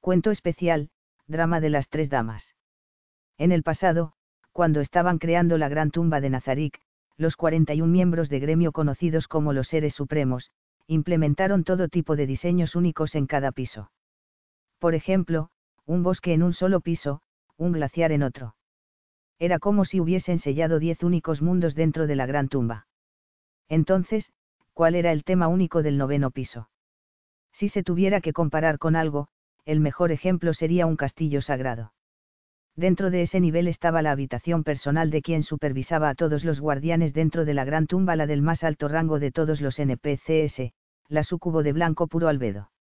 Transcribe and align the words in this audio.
Cuento 0.00 0.30
especial, 0.30 0.90
drama 1.26 1.60
de 1.60 1.70
las 1.70 1.88
tres 1.88 2.10
damas. 2.10 2.54
En 3.38 3.52
el 3.52 3.62
pasado, 3.62 4.12
cuando 4.52 4.80
estaban 4.80 5.18
creando 5.18 5.58
la 5.58 5.68
gran 5.68 5.90
tumba 5.90 6.20
de 6.20 6.30
Nazarik, 6.30 6.80
los 7.16 7.36
41 7.36 7.90
miembros 7.90 8.28
de 8.28 8.40
gremio 8.40 8.72
conocidos 8.72 9.28
como 9.28 9.52
los 9.52 9.68
seres 9.68 9.94
supremos, 9.94 10.50
implementaron 10.86 11.64
todo 11.64 11.88
tipo 11.88 12.16
de 12.16 12.26
diseños 12.26 12.74
únicos 12.74 13.14
en 13.14 13.26
cada 13.26 13.52
piso. 13.52 13.90
Por 14.78 14.94
ejemplo, 14.94 15.50
un 15.84 16.02
bosque 16.02 16.32
en 16.32 16.42
un 16.42 16.54
solo 16.54 16.80
piso, 16.80 17.20
un 17.56 17.72
glaciar 17.72 18.12
en 18.12 18.22
otro 18.22 18.54
era 19.40 19.58
como 19.58 19.86
si 19.86 20.00
hubiesen 20.00 20.38
sellado 20.38 20.78
diez 20.78 21.02
únicos 21.02 21.40
mundos 21.40 21.74
dentro 21.74 22.06
de 22.06 22.14
la 22.14 22.26
gran 22.26 22.48
tumba. 22.48 22.86
Entonces, 23.70 24.30
¿cuál 24.74 24.94
era 24.94 25.12
el 25.12 25.24
tema 25.24 25.48
único 25.48 25.82
del 25.82 25.96
noveno 25.96 26.30
piso? 26.30 26.68
Si 27.52 27.70
se 27.70 27.82
tuviera 27.82 28.20
que 28.20 28.34
comparar 28.34 28.78
con 28.78 28.96
algo, 28.96 29.28
el 29.70 29.78
mejor 29.78 30.10
ejemplo 30.10 30.52
sería 30.52 30.84
un 30.84 30.96
castillo 30.96 31.40
sagrado. 31.42 31.92
Dentro 32.74 33.10
de 33.10 33.22
ese 33.22 33.38
nivel 33.38 33.68
estaba 33.68 34.02
la 34.02 34.10
habitación 34.10 34.64
personal 34.64 35.10
de 35.10 35.22
quien 35.22 35.44
supervisaba 35.44 36.08
a 36.08 36.16
todos 36.16 36.44
los 36.44 36.60
guardianes 36.60 37.14
dentro 37.14 37.44
de 37.44 37.54
la 37.54 37.64
gran 37.64 37.86
tumba, 37.86 38.16
la 38.16 38.26
del 38.26 38.42
más 38.42 38.64
alto 38.64 38.88
rango 38.88 39.20
de 39.20 39.30
todos 39.30 39.60
los 39.60 39.78
NPCS, 39.78 40.72
la 41.06 41.22
sucubo 41.22 41.62
de 41.62 41.72
blanco 41.72 42.08
puro 42.08 42.26
albedo. 42.26 42.72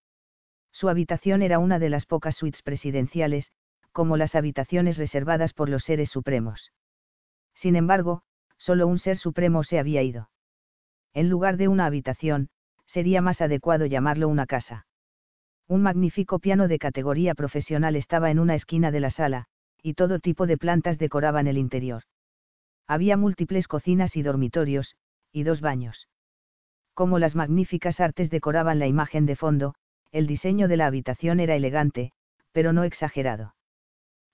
Su 0.72 0.90
habitación 0.90 1.44
era 1.44 1.60
una 1.60 1.78
de 1.78 1.90
las 1.90 2.08
pocas 2.08 2.36
suites 2.36 2.64
presidenciales, 2.64 3.52
como 3.92 4.18
las 4.18 4.34
habitaciones 4.34 4.98
reservadas 4.98 5.54
por 5.54 5.70
los 5.70 5.84
seres 5.84 6.10
supremos. 6.10 6.72
Sin 7.54 7.76
embargo, 7.76 8.24
solo 8.58 8.88
un 8.88 8.98
ser 8.98 9.20
supremo 9.20 9.64
se 9.64 9.78
había 9.78 10.02
ido. 10.02 10.32
En 11.14 11.30
lugar 11.30 11.58
de 11.58 11.68
una 11.68 11.86
habitación, 11.86 12.50
sería 12.88 13.22
más 13.22 13.42
adecuado 13.42 13.86
llamarlo 13.86 14.28
una 14.28 14.48
casa. 14.48 14.88
Un 15.70 15.84
magnífico 15.84 16.40
piano 16.40 16.68
de 16.68 16.80
categoría 16.80 17.34
profesional 17.36 17.96
estaba 17.96 18.32
en 18.32 18.40
una 18.40 18.56
esquina 18.56 18.92
de 18.92 19.00
la 19.00 19.12
sala, 19.12 19.46
y 19.82 19.94
todo 19.94 20.20
tipo 20.20 20.46
de 20.48 20.58
plantas 20.58 20.98
decoraban 20.98 21.48
el 21.48 21.58
interior. 21.58 22.04
Había 22.88 23.16
múltiples 23.16 23.70
cocinas 23.70 24.18
y 24.18 24.24
dormitorios, 24.24 24.96
y 25.32 25.44
dos 25.44 25.62
baños. 25.62 26.10
Como 26.94 27.20
las 27.20 27.36
magníficas 27.36 28.02
artes 28.02 28.30
decoraban 28.30 28.80
la 28.80 28.88
imagen 28.88 29.26
de 29.26 29.38
fondo, 29.38 29.76
el 30.12 30.28
diseño 30.28 30.68
de 30.68 30.76
la 30.76 30.88
habitación 30.88 31.40
era 31.40 31.56
elegante, 31.56 32.12
pero 32.52 32.74
no 32.74 32.84
exagerado 32.84 33.54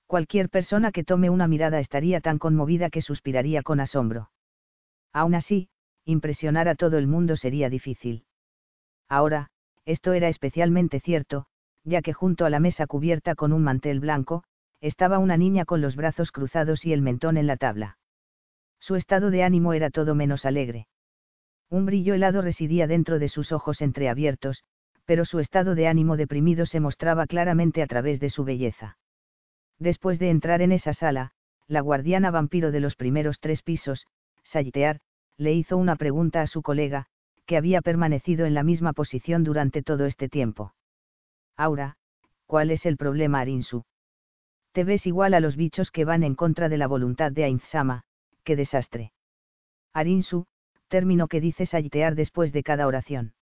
cualquier 0.08 0.50
persona 0.50 0.92
que 0.92 1.04
tome 1.04 1.30
una 1.30 1.48
mirada 1.48 1.80
estaría 1.80 2.22
tan 2.22 2.38
conmovida 2.38 2.90
que 2.90 3.02
suspiraría 3.02 3.64
con 3.64 3.80
asombro. 3.80 4.30
Aún 5.12 5.36
así, 5.36 5.70
impresionar 6.06 6.68
a 6.68 6.76
todo 6.76 6.98
el 6.98 7.08
mundo 7.08 7.36
sería 7.38 7.70
difícil. 7.70 8.26
Ahora, 9.10 9.50
esto 9.86 10.14
era 10.14 10.30
especialmente 10.30 11.00
cierto, 11.00 11.46
ya 11.84 12.02
que 12.02 12.14
junto 12.14 12.46
a 12.46 12.50
la 12.50 12.60
mesa 12.60 12.88
cubierta 12.88 13.36
con 13.36 13.54
un 13.54 13.64
mantel 13.64 14.00
blanco, 14.00 14.44
estaba 14.82 15.20
una 15.20 15.38
niña 15.38 15.66
con 15.66 15.82
los 15.82 15.96
brazos 15.96 16.32
cruzados 16.32 16.86
y 16.86 16.94
el 16.94 17.02
mentón 17.02 17.38
en 17.38 17.48
la 17.48 17.58
tabla. 17.58 17.98
Su 18.80 18.96
estado 18.96 19.32
de 19.32 19.44
ánimo 19.44 19.74
era 19.74 19.90
todo 19.90 20.16
menos 20.16 20.46
alegre. 20.46 20.88
Un 21.70 21.86
brillo 21.86 22.14
helado 22.14 22.42
residía 22.42 22.88
dentro 22.88 23.20
de 23.20 23.30
sus 23.30 23.52
ojos 23.52 23.82
entreabiertos, 23.82 24.64
pero 25.06 25.26
su 25.26 25.40
estado 25.40 25.76
de 25.76 25.88
ánimo 25.88 26.18
deprimido 26.18 26.66
se 26.66 26.80
mostraba 26.80 27.28
claramente 27.28 27.82
a 27.82 27.88
través 27.88 28.20
de 28.20 28.30
su 28.30 28.44
belleza. 28.44 28.98
Después 29.80 30.20
de 30.20 30.30
entrar 30.30 30.62
en 30.62 30.72
esa 30.72 30.94
sala, 30.94 31.32
la 31.68 31.82
guardiana 31.82 32.32
vampiro 32.32 32.72
de 32.72 32.80
los 32.80 32.96
primeros 32.96 33.40
tres 33.40 33.62
pisos, 33.62 34.06
Saltear, 34.44 35.00
le 35.38 35.54
hizo 35.54 35.78
una 35.78 35.96
pregunta 35.96 36.42
a 36.42 36.48
su 36.48 36.62
colega, 36.62 37.08
que 37.46 37.58
había 37.58 37.82
permanecido 37.82 38.46
en 38.46 38.54
la 38.54 38.64
misma 38.64 38.94
posición 38.94 39.44
durante 39.44 39.82
todo 39.82 40.06
este 40.06 40.30
tiempo. 40.30 40.74
Aura, 41.56 41.98
¿cuál 42.46 42.72
es 42.72 42.86
el 42.86 42.98
problema 42.98 43.40
Arinsu? 43.40 43.84
Te 44.72 44.84
ves 44.84 45.06
igual 45.06 45.34
a 45.34 45.40
los 45.40 45.56
bichos 45.56 45.92
que 45.92 46.06
van 46.06 46.24
en 46.24 46.36
contra 46.36 46.68
de 46.68 46.78
la 46.78 46.88
voluntad 46.88 47.32
de 47.32 47.46
Ainzama, 47.46 48.04
qué 48.44 48.56
desastre. 48.56 49.14
Arinsu, 49.94 50.46
término 50.88 51.28
que 51.28 51.40
dice 51.40 51.66
Saltear 51.66 52.16
después 52.16 52.52
de 52.52 52.64
cada 52.64 52.88
oración. 52.88 53.34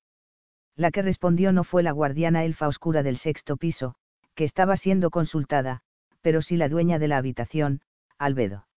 La 0.76 0.92
que 0.92 1.02
respondió 1.02 1.52
no 1.52 1.64
fue 1.64 1.84
la 1.84 1.92
guardiana 1.92 2.46
elfa 2.46 2.68
oscura 2.68 3.04
del 3.04 3.18
sexto 3.18 3.58
piso, 3.58 3.96
que 4.36 4.44
estaba 4.44 4.78
siendo 4.78 5.10
consultada, 5.10 5.82
pero 6.22 6.42
sí 6.42 6.58
la 6.58 6.70
dueña 6.70 7.00
de 7.00 7.08
la 7.08 7.18
habitación, 7.18 7.82
Albedo. 8.18 8.68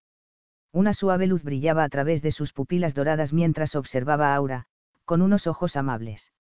Una 0.72 0.92
suave 0.92 1.26
luz 1.26 1.42
brillaba 1.42 1.84
a 1.84 1.88
través 1.88 2.20
de 2.20 2.32
sus 2.32 2.52
pupilas 2.52 2.94
doradas 2.94 3.32
mientras 3.32 3.74
observaba 3.74 4.32
a 4.32 4.36
Aura, 4.36 4.66
con 5.06 5.22
unos 5.22 5.46
ojos 5.46 5.76
amables. 5.76 6.32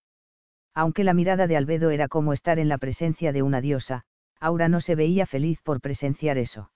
Aunque 0.74 1.04
la 1.04 1.14
mirada 1.14 1.46
de 1.46 1.56
Albedo 1.56 1.88
era 1.88 2.08
como 2.08 2.34
estar 2.34 2.58
en 2.58 2.68
la 2.68 2.76
presencia 2.76 3.32
de 3.32 3.42
una 3.42 3.62
diosa, 3.62 4.04
Aura 4.38 4.68
no 4.68 4.82
se 4.82 4.94
veía 4.94 5.24
feliz 5.24 5.58
por 5.62 5.80
presenciar 5.80 6.36
eso. 6.36 6.70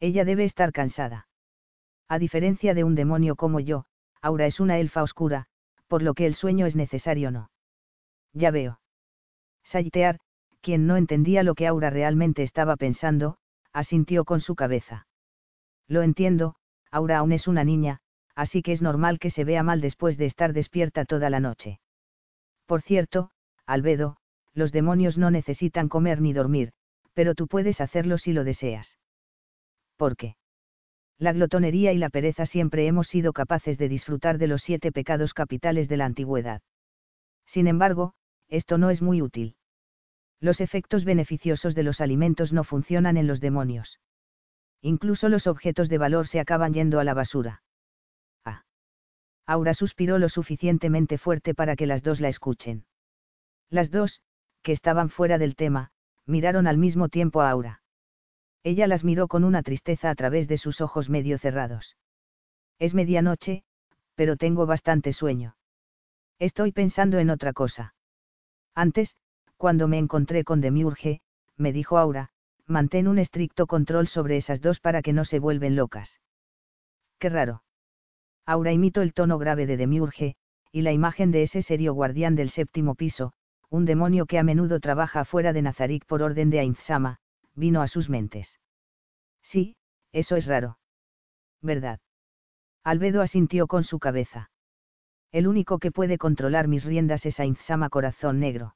Ella 0.00 0.24
debe 0.24 0.44
estar 0.44 0.72
cansada. 0.72 1.28
A 2.08 2.18
diferencia 2.18 2.74
de 2.74 2.82
un 2.82 2.96
demonio 2.96 3.36
como 3.36 3.60
yo, 3.60 3.84
Aura 4.20 4.46
es 4.46 4.58
una 4.58 4.78
elfa 4.78 5.04
oscura, 5.04 5.46
por 5.86 6.02
lo 6.02 6.14
que 6.14 6.26
el 6.26 6.34
sueño 6.34 6.66
es 6.66 6.74
necesario 6.74 7.30
no. 7.30 7.50
Ya 8.32 8.50
veo. 8.50 8.80
Saltear, 9.62 10.18
quien 10.60 10.86
no 10.86 10.96
entendía 10.96 11.44
lo 11.44 11.54
que 11.54 11.66
Aura 11.66 11.90
realmente 11.90 12.42
estaba 12.42 12.76
pensando, 12.76 13.36
asintió 13.72 14.24
con 14.24 14.40
su 14.40 14.54
cabeza. 14.54 15.06
Lo 15.86 16.02
entiendo, 16.02 16.56
Aura 16.90 17.18
aún 17.18 17.32
es 17.32 17.46
una 17.46 17.64
niña, 17.64 18.00
así 18.34 18.62
que 18.62 18.72
es 18.72 18.82
normal 18.82 19.18
que 19.18 19.30
se 19.30 19.44
vea 19.44 19.62
mal 19.62 19.80
después 19.80 20.16
de 20.16 20.26
estar 20.26 20.52
despierta 20.52 21.04
toda 21.04 21.30
la 21.30 21.40
noche. 21.40 21.80
Por 22.66 22.82
cierto, 22.82 23.30
Albedo, 23.66 24.16
los 24.54 24.72
demonios 24.72 25.18
no 25.18 25.30
necesitan 25.30 25.88
comer 25.88 26.20
ni 26.20 26.32
dormir, 26.32 26.72
pero 27.14 27.34
tú 27.34 27.46
puedes 27.46 27.80
hacerlo 27.80 28.18
si 28.18 28.32
lo 28.32 28.44
deseas. 28.44 28.98
¿Por 29.96 30.16
qué? 30.16 30.36
La 31.18 31.32
glotonería 31.32 31.92
y 31.92 31.98
la 31.98 32.10
pereza 32.10 32.46
siempre 32.46 32.86
hemos 32.86 33.08
sido 33.08 33.32
capaces 33.32 33.78
de 33.78 33.88
disfrutar 33.88 34.38
de 34.38 34.48
los 34.48 34.62
siete 34.62 34.92
pecados 34.92 35.34
capitales 35.34 35.88
de 35.88 35.96
la 35.96 36.06
antigüedad. 36.06 36.62
Sin 37.46 37.66
embargo, 37.66 38.14
esto 38.48 38.78
no 38.78 38.90
es 38.90 39.02
muy 39.02 39.22
útil 39.22 39.56
los 40.42 40.60
efectos 40.60 41.04
beneficiosos 41.04 41.76
de 41.76 41.84
los 41.84 42.00
alimentos 42.00 42.52
no 42.52 42.64
funcionan 42.64 43.16
en 43.16 43.28
los 43.28 43.40
demonios. 43.40 44.00
Incluso 44.82 45.28
los 45.28 45.46
objetos 45.46 45.88
de 45.88 45.98
valor 45.98 46.26
se 46.26 46.40
acaban 46.40 46.74
yendo 46.74 46.98
a 46.98 47.04
la 47.04 47.14
basura. 47.14 47.62
Aura 49.46 49.74
suspiró 49.74 50.18
lo 50.18 50.28
suficientemente 50.28 51.18
fuerte 51.18 51.54
para 51.54 51.76
que 51.76 51.86
las 51.86 52.02
dos 52.02 52.20
la 52.20 52.28
escuchen. 52.28 52.84
Las 53.70 53.90
dos, 53.90 54.20
que 54.62 54.72
estaban 54.72 55.10
fuera 55.10 55.38
del 55.38 55.56
tema, 55.56 55.90
miraron 56.26 56.66
al 56.66 56.78
mismo 56.78 57.08
tiempo 57.08 57.40
a 57.40 57.50
Aura. 57.50 57.82
Ella 58.62 58.86
las 58.86 59.02
miró 59.02 59.26
con 59.26 59.44
una 59.44 59.62
tristeza 59.62 60.10
a 60.10 60.14
través 60.14 60.46
de 60.46 60.58
sus 60.58 60.80
ojos 60.80 61.08
medio 61.10 61.38
cerrados. 61.38 61.96
Es 62.78 62.94
medianoche, 62.94 63.64
pero 64.14 64.36
tengo 64.36 64.66
bastante 64.66 65.12
sueño. 65.12 65.56
Estoy 66.38 66.72
pensando 66.72 67.18
en 67.18 67.30
otra 67.30 67.52
cosa. 67.52 67.94
Antes, 68.74 69.16
cuando 69.56 69.88
me 69.88 69.98
encontré 69.98 70.44
con 70.44 70.60
Demiurge, 70.60 71.20
me 71.56 71.72
dijo 71.72 71.98
Aura, 71.98 72.30
mantén 72.66 73.08
un 73.08 73.18
estricto 73.18 73.66
control 73.66 74.08
sobre 74.08 74.36
esas 74.36 74.60
dos 74.60 74.80
para 74.80 75.02
que 75.02 75.12
no 75.12 75.24
se 75.24 75.38
vuelven 75.38 75.76
locas. 75.76 76.20
Qué 77.18 77.28
raro. 77.28 77.62
Aura 78.46 78.72
imitó 78.72 79.02
el 79.02 79.14
tono 79.14 79.38
grave 79.38 79.66
de 79.66 79.76
Demiurge, 79.76 80.36
y 80.72 80.82
la 80.82 80.92
imagen 80.92 81.30
de 81.30 81.42
ese 81.42 81.62
serio 81.62 81.94
guardián 81.94 82.34
del 82.34 82.50
séptimo 82.50 82.94
piso, 82.94 83.32
un 83.68 83.84
demonio 83.84 84.26
que 84.26 84.38
a 84.38 84.42
menudo 84.42 84.80
trabaja 84.80 85.24
fuera 85.24 85.52
de 85.52 85.62
Nazarik 85.62 86.04
por 86.06 86.22
orden 86.22 86.50
de 86.50 86.60
Ainzama, 86.60 87.18
vino 87.54 87.82
a 87.82 87.88
sus 87.88 88.08
mentes. 88.08 88.58
Sí, 89.42 89.76
eso 90.12 90.36
es 90.36 90.46
raro. 90.46 90.78
¿Verdad? 91.60 92.00
Albedo 92.84 93.22
asintió 93.22 93.66
con 93.66 93.84
su 93.84 93.98
cabeza. 93.98 94.50
El 95.30 95.46
único 95.46 95.78
que 95.78 95.92
puede 95.92 96.18
controlar 96.18 96.68
mis 96.68 96.84
riendas 96.84 97.24
es 97.24 97.38
Ainzama 97.40 97.88
Corazón 97.88 98.40
Negro. 98.40 98.74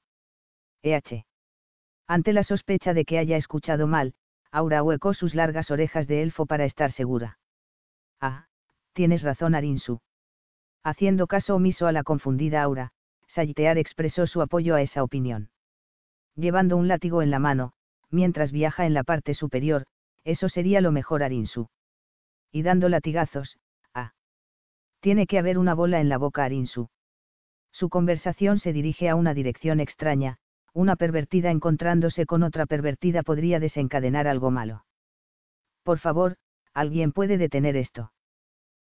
EH. 0.82 1.26
Ante 2.06 2.32
la 2.32 2.44
sospecha 2.44 2.94
de 2.94 3.04
que 3.04 3.18
haya 3.18 3.36
escuchado 3.36 3.86
mal, 3.86 4.14
Aura 4.50 4.82
huecó 4.82 5.12
sus 5.12 5.34
largas 5.34 5.70
orejas 5.70 6.06
de 6.06 6.22
elfo 6.22 6.46
para 6.46 6.64
estar 6.64 6.92
segura. 6.92 7.38
Ah, 8.20 8.46
tienes 8.96 9.22
razón 9.22 9.54
Arinsu. 9.54 10.00
Haciendo 10.82 11.26
caso 11.26 11.54
omiso 11.54 11.86
a 11.86 11.92
la 11.92 12.02
confundida 12.02 12.62
Aura, 12.62 12.92
Saltear 13.28 13.76
expresó 13.76 14.26
su 14.26 14.40
apoyo 14.40 14.74
a 14.74 14.80
esa 14.80 15.02
opinión. 15.04 15.50
Llevando 16.34 16.78
un 16.78 16.88
látigo 16.88 17.20
en 17.20 17.30
la 17.30 17.38
mano, 17.38 17.74
mientras 18.10 18.52
viaja 18.52 18.86
en 18.86 18.94
la 18.94 19.04
parte 19.04 19.34
superior, 19.34 19.84
eso 20.24 20.48
sería 20.48 20.80
lo 20.80 20.92
mejor 20.92 21.22
Arinsu. 21.22 21.68
Y 22.50 22.62
dando 22.62 22.88
latigazos, 22.88 23.58
ah. 23.92 24.14
Tiene 25.00 25.26
que 25.26 25.38
haber 25.38 25.58
una 25.58 25.74
bola 25.74 26.00
en 26.00 26.08
la 26.08 26.16
boca 26.16 26.44
Arinsu. 26.44 26.88
Su 27.72 27.90
conversación 27.90 28.60
se 28.60 28.72
dirige 28.72 29.10
a 29.10 29.14
una 29.14 29.34
dirección 29.34 29.78
extraña, 29.78 30.38
una 30.72 30.96
pervertida 30.96 31.50
encontrándose 31.50 32.24
con 32.24 32.42
otra 32.42 32.64
pervertida 32.64 33.22
podría 33.22 33.60
desencadenar 33.60 34.26
algo 34.26 34.50
malo. 34.50 34.86
Por 35.82 35.98
favor, 35.98 36.36
alguien 36.72 37.12
puede 37.12 37.36
detener 37.36 37.76
esto. 37.76 38.12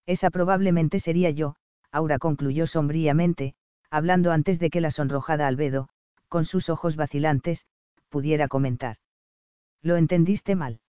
Esa 0.08 0.32
probablemente 0.32 1.00
sería 1.00 1.30
yo, 1.30 1.56
Aura 1.92 2.18
concluyó 2.18 2.66
sombríamente, 2.66 3.54
hablando 3.92 4.32
antes 4.32 4.58
de 4.58 4.70
que 4.70 4.82
la 4.82 4.90
sonrojada 4.90 5.48
Albedo, 5.48 5.90
con 6.30 6.46
sus 6.46 6.70
ojos 6.70 6.96
vacilantes, 6.96 7.66
pudiera 8.10 8.48
comentar. 8.48 8.98
Lo 9.82 9.98
entendiste 9.98 10.56
mal. 10.56 10.80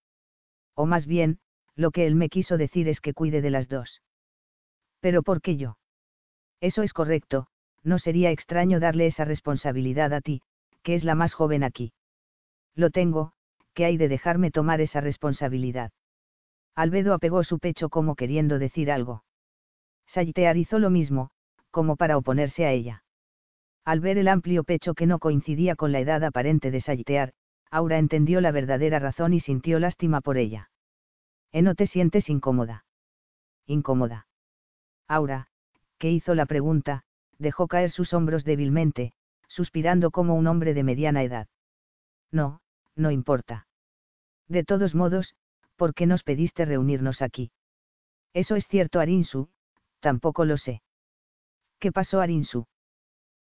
O 0.75 0.87
más 0.87 1.06
bien, 1.06 1.41
lo 1.75 1.91
que 1.91 2.06
él 2.06 2.15
me 2.15 2.29
quiso 2.29 2.56
decir 2.56 2.88
es 2.88 3.00
que 3.00 3.12
cuide 3.12 3.43
de 3.43 3.50
las 3.50 3.69
dos. 3.69 4.03
Pero 5.00 5.23
¿por 5.23 5.43
qué 5.43 5.56
yo? 5.56 5.79
Eso 6.61 6.82
es 6.82 6.93
correcto, 6.93 7.49
no 7.82 7.99
sería 7.99 8.31
extraño 8.31 8.81
darle 8.81 9.06
esa 9.06 9.25
responsabilidad 9.25 10.12
a 10.12 10.20
ti, 10.20 10.43
que 10.82 10.94
es 10.94 11.05
la 11.05 11.15
más 11.17 11.35
joven 11.35 11.65
aquí. 11.65 11.93
Lo 12.75 12.91
tengo, 12.91 13.32
que 13.75 13.85
hay 13.85 13.97
de 13.97 14.09
dejarme 14.09 14.50
tomar 14.50 14.81
esa 14.81 15.00
responsabilidad. 15.00 15.91
Albedo 16.78 17.12
apegó 17.12 17.42
su 17.42 17.58
pecho 17.58 17.88
como 17.88 18.14
queriendo 18.14 18.60
decir 18.60 18.92
algo. 18.92 19.25
Saltear 20.06 20.56
hizo 20.56 20.78
lo 20.78 20.90
mismo, 20.90 21.30
como 21.72 21.96
para 21.96 22.16
oponerse 22.16 22.66
a 22.66 22.70
ella. 22.70 23.02
Al 23.84 23.98
ver 23.98 24.16
el 24.16 24.28
amplio 24.28 24.62
pecho 24.62 24.94
que 24.94 25.04
no 25.04 25.19
coincidía 25.19 25.75
con 25.75 25.90
la 25.90 25.98
edad 25.98 26.22
aparente 26.22 26.70
de 26.70 26.80
Saltear, 26.80 27.32
Aura 27.69 27.98
entendió 27.98 28.40
la 28.40 28.52
verdadera 28.52 29.00
razón 29.00 29.34
y 29.34 29.40
sintió 29.40 29.80
lástima 29.80 30.20
por 30.20 30.36
ella. 30.36 30.70
¿E 31.50 31.62
no 31.62 31.75
te 31.75 31.88
sientes 31.88 32.28
incómoda? 32.28 32.84
Incómoda. 33.66 34.28
Aura, 35.08 35.48
que 35.98 36.12
hizo 36.12 36.36
la 36.36 36.46
pregunta, 36.46 37.02
dejó 37.38 37.66
caer 37.66 37.90
sus 37.90 38.14
hombros 38.14 38.44
débilmente, 38.44 39.14
suspirando 39.48 40.12
como 40.12 40.36
un 40.36 40.46
hombre 40.46 40.74
de 40.74 40.84
mediana 40.84 41.24
edad. 41.24 41.48
No, 42.31 42.60
no 42.94 43.10
importa. 43.10 43.66
De 44.46 44.62
todos 44.62 44.94
modos, 44.94 45.34
¿por 45.78 45.94
qué 45.94 46.06
nos 46.06 46.25
pediste 46.25 46.66
reunirnos 46.66 47.22
aquí? 47.22 47.52
Eso 48.34 48.56
es 48.56 48.66
cierto, 48.66 49.00
Arinsu, 49.00 49.48
tampoco 50.00 50.44
lo 50.44 50.58
sé. 50.58 50.82
¿Qué 51.78 51.92
pasó, 51.92 52.20
Arinsu? 52.20 52.66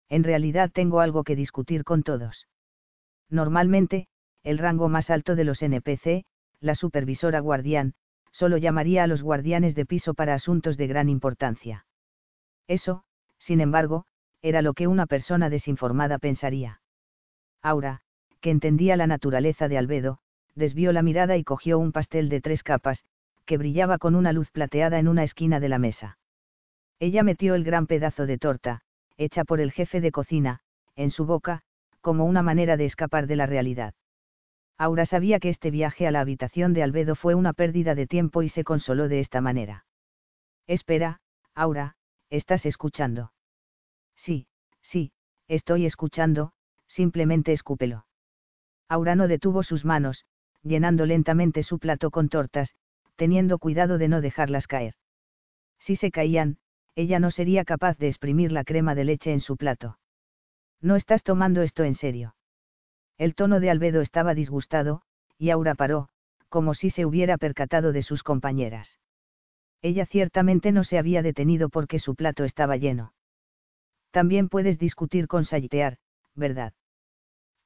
En 0.07 0.23
realidad 0.23 0.71
tengo 0.71 1.01
algo 1.01 1.23
que 1.23 1.35
discutir 1.35 1.83
con 1.83 2.03
todos. 2.03 2.47
Normalmente, 3.29 4.07
el 4.43 4.59
rango 4.59 4.87
más 4.87 5.09
alto 5.09 5.35
de 5.35 5.43
los 5.43 5.61
NPC, 5.61 6.25
la 6.61 6.75
supervisora 6.75 7.39
guardián, 7.39 7.95
solo 8.31 8.57
llamaría 8.57 9.03
a 9.03 9.07
los 9.07 9.23
guardianes 9.23 9.73
de 9.73 9.85
piso 9.85 10.13
para 10.13 10.35
asuntos 10.35 10.77
de 10.77 10.87
gran 10.87 11.09
importancia. 11.09 11.85
Eso, 12.67 13.03
sin 13.39 13.61
embargo, 13.61 14.05
era 14.43 14.61
lo 14.61 14.73
que 14.73 14.87
una 14.87 15.07
persona 15.07 15.49
desinformada 15.49 16.19
pensaría. 16.19 16.81
Aura, 17.63 18.01
que 18.39 18.51
entendía 18.51 18.95
la 18.95 19.07
naturaleza 19.07 19.67
de 19.67 19.79
Albedo, 19.79 20.19
desvió 20.57 20.91
la 20.91 21.03
mirada 21.03 21.37
y 21.37 21.43
cogió 21.43 21.79
un 21.79 21.91
pastel 21.91 22.29
de 22.29 22.41
tres 22.41 22.63
capas, 22.63 23.05
que 23.45 23.57
brillaba 23.57 23.97
con 23.97 24.15
una 24.15 24.33
luz 24.33 24.51
plateada 24.51 24.99
en 24.99 25.07
una 25.07 25.23
esquina 25.23 25.59
de 25.59 25.69
la 25.69 25.79
mesa. 25.79 26.17
Ella 26.99 27.23
metió 27.23 27.55
el 27.55 27.63
gran 27.63 27.87
pedazo 27.87 28.25
de 28.25 28.37
torta, 28.37 28.81
hecha 29.17 29.45
por 29.45 29.61
el 29.61 29.71
jefe 29.71 30.01
de 30.01 30.11
cocina, 30.11 30.59
en 30.95 31.11
su 31.11 31.25
boca, 31.25 31.61
como 32.01 32.25
una 32.25 32.41
manera 32.41 32.75
de 32.75 32.85
escapar 32.85 33.27
de 33.27 33.35
la 33.35 33.45
realidad. 33.45 33.93
Aura 34.77 35.05
sabía 35.05 35.39
que 35.39 35.49
este 35.49 35.71
viaje 35.71 36.07
a 36.07 36.11
la 36.11 36.21
habitación 36.21 36.73
de 36.73 36.83
Albedo 36.83 37.15
fue 37.15 37.35
una 37.35 37.53
pérdida 37.53 37.95
de 37.95 38.07
tiempo 38.07 38.43
y 38.43 38.49
se 38.49 38.63
consoló 38.63 39.07
de 39.07 39.19
esta 39.19 39.41
manera. 39.41 39.85
Espera, 40.67 41.21
Aura, 41.55 41.95
¿estás 42.29 42.65
escuchando? 42.65 43.31
Sí, 44.15 44.47
sí, 44.81 45.11
estoy 45.47 45.85
escuchando, 45.85 46.51
simplemente 46.87 47.53
escúpelo. 47.53 48.05
Aura 48.89 49.15
no 49.15 49.27
detuvo 49.27 49.63
sus 49.63 49.85
manos, 49.85 50.25
llenando 50.63 51.05
lentamente 51.05 51.63
su 51.63 51.79
plato 51.79 52.11
con 52.11 52.29
tortas, 52.29 52.75
teniendo 53.15 53.59
cuidado 53.59 53.97
de 53.97 54.07
no 54.07 54.21
dejarlas 54.21 54.67
caer. 54.67 54.93
Si 55.79 55.95
se 55.95 56.11
caían, 56.11 56.57
ella 56.95 57.19
no 57.19 57.31
sería 57.31 57.63
capaz 57.63 57.97
de 57.97 58.07
exprimir 58.07 58.51
la 58.51 58.63
crema 58.63 58.95
de 58.95 59.05
leche 59.05 59.31
en 59.31 59.39
su 59.39 59.57
plato. 59.57 59.99
No 60.81 60.95
estás 60.95 61.23
tomando 61.23 61.61
esto 61.61 61.83
en 61.83 61.95
serio. 61.95 62.35
El 63.17 63.35
tono 63.35 63.59
de 63.59 63.69
Albedo 63.69 64.01
estaba 64.01 64.33
disgustado, 64.33 65.01
y 65.37 65.49
Aura 65.49 65.75
paró, 65.75 66.09
como 66.49 66.73
si 66.73 66.89
se 66.89 67.05
hubiera 67.05 67.37
percatado 67.37 67.91
de 67.91 68.03
sus 68.03 68.23
compañeras. 68.23 68.97
Ella 69.81 70.05
ciertamente 70.05 70.71
no 70.71 70.83
se 70.83 70.97
había 70.97 71.21
detenido 71.21 71.69
porque 71.69 71.99
su 71.99 72.15
plato 72.15 72.43
estaba 72.43 72.77
lleno. 72.77 73.13
También 74.11 74.49
puedes 74.49 74.79
discutir 74.79 75.27
con 75.27 75.45
Saltear, 75.45 75.97
¿verdad? 76.35 76.73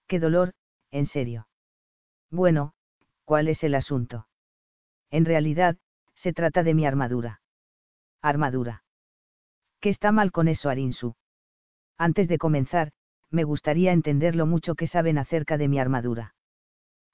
Qué 0.08 0.20
dolor, 0.20 0.54
en 0.90 1.06
serio. 1.06 1.48
Bueno, 2.30 2.74
¿cuál 3.32 3.48
es 3.48 3.64
el 3.64 3.76
asunto? 3.76 4.28
En 5.10 5.24
realidad, 5.24 5.78
se 6.16 6.34
trata 6.34 6.64
de 6.64 6.74
mi 6.74 6.86
armadura. 6.86 7.40
Armadura. 8.22 8.84
¿Qué 9.80 9.88
está 9.88 10.12
mal 10.12 10.34
con 10.34 10.50
eso, 10.50 10.68
Arinsu? 10.68 11.16
Antes 11.98 12.28
de 12.28 12.38
comenzar, 12.38 12.92
me 13.30 13.46
gustaría 13.46 13.94
entender 13.94 14.36
lo 14.36 14.48
mucho 14.48 14.76
que 14.76 14.86
saben 14.86 15.18
acerca 15.18 15.58
de 15.58 15.70
mi 15.70 15.80
armadura. 15.80 16.36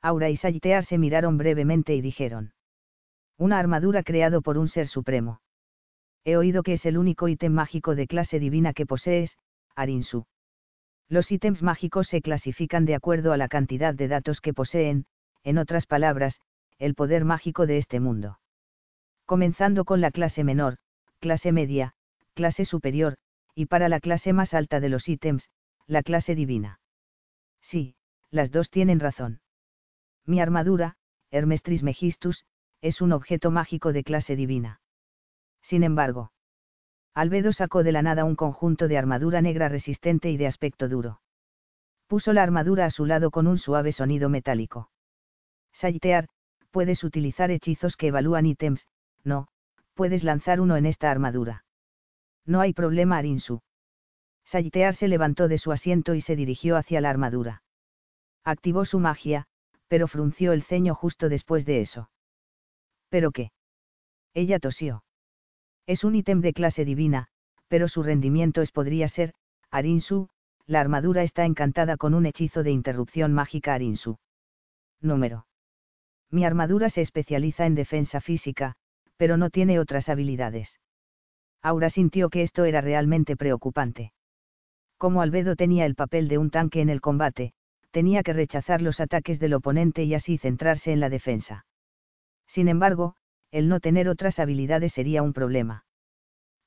Aura 0.02 0.32
y 0.32 0.38
Saltear 0.38 0.86
se 0.86 0.98
miraron 0.98 1.38
brevemente 1.38 1.94
y 1.94 2.02
dijeron. 2.02 2.52
Una 3.38 3.60
armadura 3.60 4.02
creado 4.02 4.42
por 4.42 4.58
un 4.58 4.70
ser 4.70 4.88
supremo. 4.88 5.42
He 6.24 6.36
oído 6.36 6.64
que 6.64 6.74
es 6.74 6.86
el 6.88 6.98
único 6.98 7.28
ítem 7.28 7.54
mágico 7.54 7.94
de 7.94 8.08
clase 8.08 8.40
divina 8.40 8.74
que 8.74 8.88
posees, 8.88 9.38
Arinsu. 9.76 10.26
Los 11.10 11.32
ítems 11.32 11.62
mágicos 11.62 12.08
se 12.08 12.24
clasifican 12.24 12.86
de 12.86 12.96
acuerdo 12.96 13.34
a 13.34 13.38
la 13.38 13.48
cantidad 13.48 13.94
de 13.94 14.08
datos 14.08 14.42
que 14.42 14.56
poseen, 14.56 15.06
en 15.48 15.58
otras 15.58 15.86
palabras, 15.86 16.42
el 16.78 16.94
poder 16.94 17.24
mágico 17.24 17.68
de 17.68 17.78
este 17.78 18.02
mundo. 18.02 18.38
Comenzando 19.26 19.86
con 19.86 20.02
la 20.02 20.12
clase 20.12 20.44
menor, 20.44 20.76
clase 21.22 21.54
media, 21.54 21.94
clase 22.34 22.66
superior, 22.66 23.16
y 23.56 23.68
para 23.68 23.88
la 23.88 24.02
clase 24.02 24.34
más 24.34 24.54
alta 24.54 24.82
de 24.82 24.90
los 24.90 25.08
ítems, 25.08 25.50
la 25.86 26.04
clase 26.04 26.36
divina. 26.36 26.82
Sí, 27.62 27.96
las 28.30 28.52
dos 28.52 28.70
tienen 28.70 29.00
razón. 29.00 29.40
Mi 30.26 30.42
armadura, 30.42 30.98
Hermes 31.32 31.64
Trismegistus, 31.64 32.44
es 32.82 33.00
un 33.00 33.14
objeto 33.14 33.50
mágico 33.50 33.94
de 33.94 34.04
clase 34.04 34.36
divina. 34.36 34.82
Sin 35.62 35.84
embargo, 35.84 36.34
Albedo 37.14 37.54
sacó 37.54 37.84
de 37.84 37.94
la 37.94 38.02
nada 38.02 38.26
un 38.26 38.36
conjunto 38.36 38.90
de 38.90 38.98
armadura 38.98 39.42
negra 39.42 39.70
resistente 39.70 40.30
y 40.30 40.36
de 40.36 40.48
aspecto 40.48 40.90
duro. 40.90 41.22
Puso 42.08 42.34
la 42.34 42.44
armadura 42.44 42.84
a 42.84 42.90
su 42.90 43.06
lado 43.06 43.32
con 43.32 43.48
un 43.48 43.60
suave 43.60 43.94
sonido 43.94 44.28
metálico. 44.28 44.90
Saltear, 45.78 46.28
puedes 46.72 47.04
utilizar 47.04 47.52
hechizos 47.52 47.96
que 47.98 48.08
evalúan 48.08 48.48
ítems, 48.48 48.88
no, 49.24 49.48
puedes 49.94 50.24
lanzar 50.24 50.60
uno 50.60 50.76
en 50.76 50.88
esta 50.88 51.12
armadura. 51.12 51.66
No 52.46 52.62
hay 52.62 52.74
problema, 52.74 53.18
Arinsu. 53.18 53.62
Saltear 54.46 54.96
se 54.96 55.08
levantó 55.08 55.48
de 55.48 55.58
su 55.58 55.72
asiento 55.72 56.16
y 56.16 56.22
se 56.22 56.36
dirigió 56.36 56.78
hacia 56.78 57.02
la 57.02 57.10
armadura. 57.10 57.62
Activó 58.44 58.86
su 58.86 59.00
magia, 59.00 59.46
pero 59.88 60.08
frunció 60.08 60.54
el 60.54 60.64
ceño 60.64 60.96
justo 60.96 61.30
después 61.30 61.66
de 61.66 61.82
eso. 61.82 62.10
¿Pero 63.10 63.32
qué? 63.32 63.52
Ella 64.34 64.60
tosió. 64.60 65.04
Es 65.86 66.04
un 66.04 66.16
ítem 66.16 66.42
de 66.42 66.54
clase 66.54 66.86
divina, 66.86 67.28
pero 67.68 67.88
su 67.88 68.04
rendimiento 68.04 68.62
es 68.62 68.72
podría 68.72 69.10
ser, 69.10 69.34
Arinsu, 69.70 70.30
la 70.66 70.82
armadura 70.82 71.24
está 71.24 71.46
encantada 71.46 71.98
con 71.98 72.14
un 72.14 72.26
hechizo 72.26 72.64
de 72.64 72.72
interrupción 72.72 73.34
mágica 73.34 73.74
Arinsu. 73.74 74.18
Número. 75.02 75.46
Mi 76.32 76.46
armadura 76.46 76.90
se 76.90 77.02
especializa 77.02 77.66
en 77.66 77.76
defensa 77.76 78.22
física, 78.22 78.76
pero 79.16 79.38
no 79.38 79.50
tiene 79.50 79.80
otras 79.80 80.10
habilidades. 80.10 80.80
Aura 81.62 81.90
sintió 81.90 82.30
que 82.30 82.44
esto 82.44 82.66
era 82.66 82.82
realmente 82.82 83.36
preocupante. 83.36 84.12
Como 84.98 85.22
Albedo 85.22 85.56
tenía 85.56 85.86
el 85.86 85.96
papel 85.96 86.28
de 86.28 86.38
un 86.38 86.50
tanque 86.50 86.82
en 86.82 86.90
el 86.90 87.02
combate, 87.02 87.54
tenía 87.92 88.24
que 88.24 88.34
rechazar 88.34 88.82
los 88.82 89.00
ataques 89.00 89.40
del 89.40 89.54
oponente 89.54 90.04
y 90.04 90.14
así 90.14 90.38
centrarse 90.38 90.92
en 90.92 91.00
la 91.00 91.10
defensa. 91.10 91.66
Sin 92.48 92.68
embargo, 92.68 93.16
el 93.52 93.70
no 93.70 93.80
tener 93.80 94.10
otras 94.10 94.40
habilidades 94.40 94.94
sería 94.94 95.24
un 95.24 95.34
problema. 95.34 95.86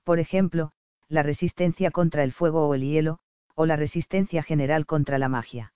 Por 0.05 0.19
ejemplo, 0.19 0.73
la 1.09 1.23
resistencia 1.23 1.91
contra 1.91 2.25
el 2.25 2.33
fuego 2.33 2.67
o 2.67 2.75
el 2.75 2.83
hielo, 2.83 3.19
o 3.55 3.67
la 3.67 3.77
resistencia 3.77 4.43
general 4.43 4.87
contra 4.87 5.19
la 5.19 5.29
magia. 5.29 5.73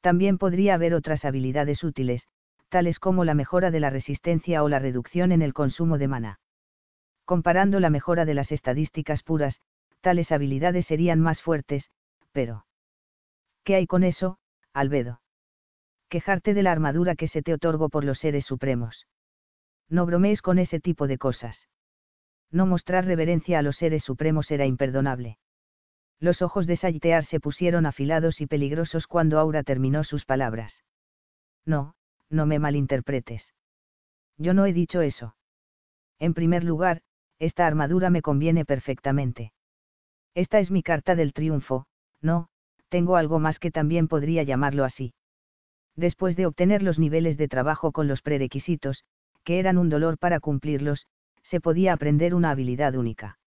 También 0.00 0.38
podría 0.38 0.74
haber 0.74 0.94
otras 0.94 1.24
habilidades 1.24 1.82
útiles, 1.84 2.28
tales 2.72 2.98
como 2.98 3.26
la 3.26 3.34
mejora 3.34 3.70
de 3.70 3.80
la 3.80 3.90
resistencia 3.90 4.64
o 4.64 4.68
la 4.70 4.78
reducción 4.78 5.30
en 5.30 5.42
el 5.42 5.52
consumo 5.52 5.98
de 5.98 6.08
mana. 6.08 6.40
Comparando 7.26 7.80
la 7.80 7.90
mejora 7.90 8.24
de 8.24 8.32
las 8.32 8.50
estadísticas 8.50 9.22
puras, 9.22 9.60
tales 10.00 10.32
habilidades 10.32 10.86
serían 10.86 11.20
más 11.20 11.42
fuertes, 11.42 11.90
pero... 12.32 12.64
¿Qué 13.62 13.74
hay 13.74 13.86
con 13.86 14.04
eso, 14.04 14.38
Albedo? 14.72 15.20
Quejarte 16.08 16.54
de 16.54 16.62
la 16.62 16.72
armadura 16.72 17.14
que 17.14 17.28
se 17.28 17.42
te 17.42 17.52
otorgó 17.52 17.90
por 17.90 18.04
los 18.04 18.18
seres 18.20 18.46
supremos. 18.46 19.06
No 19.90 20.06
bromees 20.06 20.40
con 20.40 20.58
ese 20.58 20.80
tipo 20.80 21.06
de 21.06 21.18
cosas. 21.18 21.68
No 22.50 22.64
mostrar 22.64 23.04
reverencia 23.04 23.58
a 23.58 23.62
los 23.62 23.76
seres 23.76 24.02
supremos 24.02 24.50
era 24.50 24.64
imperdonable. 24.64 25.36
Los 26.20 26.40
ojos 26.40 26.66
de 26.66 26.76
Saltear 26.76 27.26
se 27.26 27.38
pusieron 27.38 27.84
afilados 27.84 28.40
y 28.40 28.46
peligrosos 28.46 29.06
cuando 29.06 29.38
Aura 29.38 29.62
terminó 29.62 30.04
sus 30.04 30.24
palabras. 30.24 30.82
No, 31.66 31.94
no 32.32 32.46
me 32.46 32.58
malinterpretes. 32.58 33.54
Yo 34.38 34.54
no 34.54 34.66
he 34.66 34.72
dicho 34.72 35.00
eso. 35.00 35.36
En 36.18 36.34
primer 36.34 36.64
lugar, 36.64 37.02
esta 37.38 37.66
armadura 37.66 38.10
me 38.10 38.22
conviene 38.22 38.64
perfectamente. 38.64 39.52
Esta 40.34 40.58
es 40.60 40.70
mi 40.70 40.82
carta 40.82 41.14
del 41.14 41.32
triunfo, 41.32 41.86
no, 42.20 42.48
tengo 42.88 43.16
algo 43.16 43.38
más 43.38 43.58
que 43.58 43.70
también 43.70 44.08
podría 44.08 44.42
llamarlo 44.42 44.84
así. 44.84 45.14
Después 45.94 46.36
de 46.36 46.46
obtener 46.46 46.82
los 46.82 46.98
niveles 46.98 47.36
de 47.36 47.48
trabajo 47.48 47.92
con 47.92 48.08
los 48.08 48.22
prerequisitos, 48.22 49.04
que 49.44 49.58
eran 49.58 49.76
un 49.76 49.90
dolor 49.90 50.18
para 50.18 50.40
cumplirlos, 50.40 51.06
se 51.42 51.60
podía 51.60 51.92
aprender 51.92 52.34
una 52.34 52.50
habilidad 52.50 52.94
única. 52.94 53.38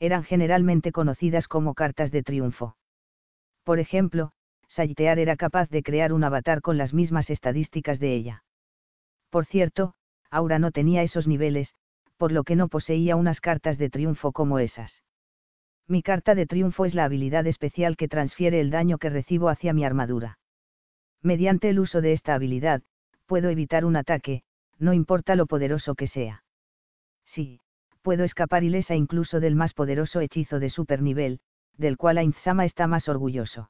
Eran 0.00 0.24
generalmente 0.24 0.92
conocidas 0.92 1.48
como 1.48 1.74
cartas 1.74 2.10
de 2.10 2.22
triunfo. 2.22 2.76
Por 3.64 3.78
ejemplo, 3.78 4.32
Saltear 4.74 5.18
era 5.18 5.36
capaz 5.36 5.68
de 5.68 5.82
crear 5.82 6.14
un 6.14 6.24
avatar 6.24 6.62
con 6.62 6.78
las 6.78 6.94
mismas 6.94 7.28
estadísticas 7.28 8.00
de 8.00 8.14
ella. 8.14 8.44
Por 9.28 9.44
cierto, 9.44 9.94
Aura 10.30 10.58
no 10.58 10.70
tenía 10.70 11.02
esos 11.02 11.26
niveles, 11.26 11.74
por 12.16 12.32
lo 12.32 12.42
que 12.42 12.56
no 12.56 12.68
poseía 12.68 13.16
unas 13.16 13.42
cartas 13.42 13.76
de 13.76 13.90
triunfo 13.90 14.32
como 14.32 14.58
esas. 14.58 15.02
Mi 15.86 16.02
carta 16.02 16.34
de 16.34 16.46
triunfo 16.46 16.86
es 16.86 16.94
la 16.94 17.04
habilidad 17.04 17.46
especial 17.46 17.98
que 17.98 18.08
transfiere 18.08 18.60
el 18.60 18.70
daño 18.70 18.96
que 18.96 19.10
recibo 19.10 19.50
hacia 19.50 19.74
mi 19.74 19.84
armadura. 19.84 20.38
Mediante 21.20 21.68
el 21.68 21.78
uso 21.78 22.00
de 22.00 22.14
esta 22.14 22.34
habilidad, 22.34 22.82
puedo 23.26 23.50
evitar 23.50 23.84
un 23.84 23.96
ataque, 23.96 24.42
no 24.78 24.94
importa 24.94 25.36
lo 25.36 25.44
poderoso 25.44 25.94
que 25.94 26.06
sea. 26.06 26.44
Sí, 27.26 27.60
puedo 28.00 28.24
escapar 28.24 28.64
ilesa 28.64 28.94
incluso 28.94 29.38
del 29.38 29.54
más 29.54 29.74
poderoso 29.74 30.20
hechizo 30.20 30.60
de 30.60 30.70
supernivel, 30.70 31.40
del 31.76 31.98
cual 31.98 32.16
Ainzama 32.16 32.64
está 32.64 32.86
más 32.86 33.10
orgulloso. 33.10 33.68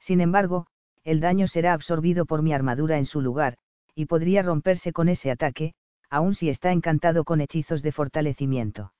Sin 0.00 0.20
embargo, 0.20 0.66
el 1.04 1.20
daño 1.20 1.48
será 1.48 1.72
absorbido 1.72 2.26
por 2.26 2.42
mi 2.42 2.52
armadura 2.52 2.98
en 2.98 3.06
su 3.06 3.20
lugar, 3.20 3.58
y 3.94 4.06
podría 4.06 4.42
romperse 4.42 4.92
con 4.92 5.08
ese 5.08 5.30
ataque, 5.30 5.74
aun 6.10 6.34
si 6.34 6.48
está 6.48 6.72
encantado 6.72 7.24
con 7.24 7.40
hechizos 7.40 7.82
de 7.82 7.92
fortalecimiento. 7.92 8.92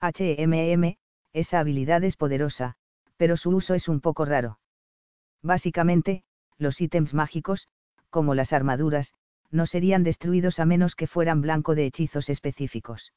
HMM, 0.00 0.96
esa 1.32 1.60
habilidad 1.60 2.04
es 2.04 2.16
poderosa, 2.16 2.76
pero 3.16 3.36
su 3.36 3.50
uso 3.50 3.74
es 3.74 3.88
un 3.88 4.00
poco 4.00 4.24
raro. 4.24 4.58
Básicamente, 5.42 6.24
los 6.58 6.80
ítems 6.80 7.14
mágicos, 7.14 7.68
como 8.10 8.34
las 8.34 8.52
armaduras, 8.52 9.12
no 9.50 9.66
serían 9.66 10.02
destruidos 10.02 10.58
a 10.60 10.64
menos 10.64 10.94
que 10.94 11.06
fueran 11.06 11.40
blanco 11.40 11.74
de 11.74 11.86
hechizos 11.86 12.28
específicos. 12.30 13.12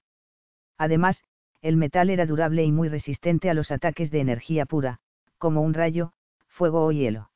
Además, 0.77 1.23
el 1.61 1.77
metal 1.77 2.09
era 2.09 2.25
durable 2.25 2.63
y 2.63 2.71
muy 2.71 2.89
resistente 2.89 3.49
a 3.49 3.53
los 3.53 3.71
ataques 3.71 4.11
de 4.11 4.19
energía 4.19 4.65
pura, 4.65 4.99
como 5.37 5.61
un 5.61 5.73
rayo, 5.73 6.11
fuego 6.55 6.85
o 6.85 6.91
hielo. 6.91 7.29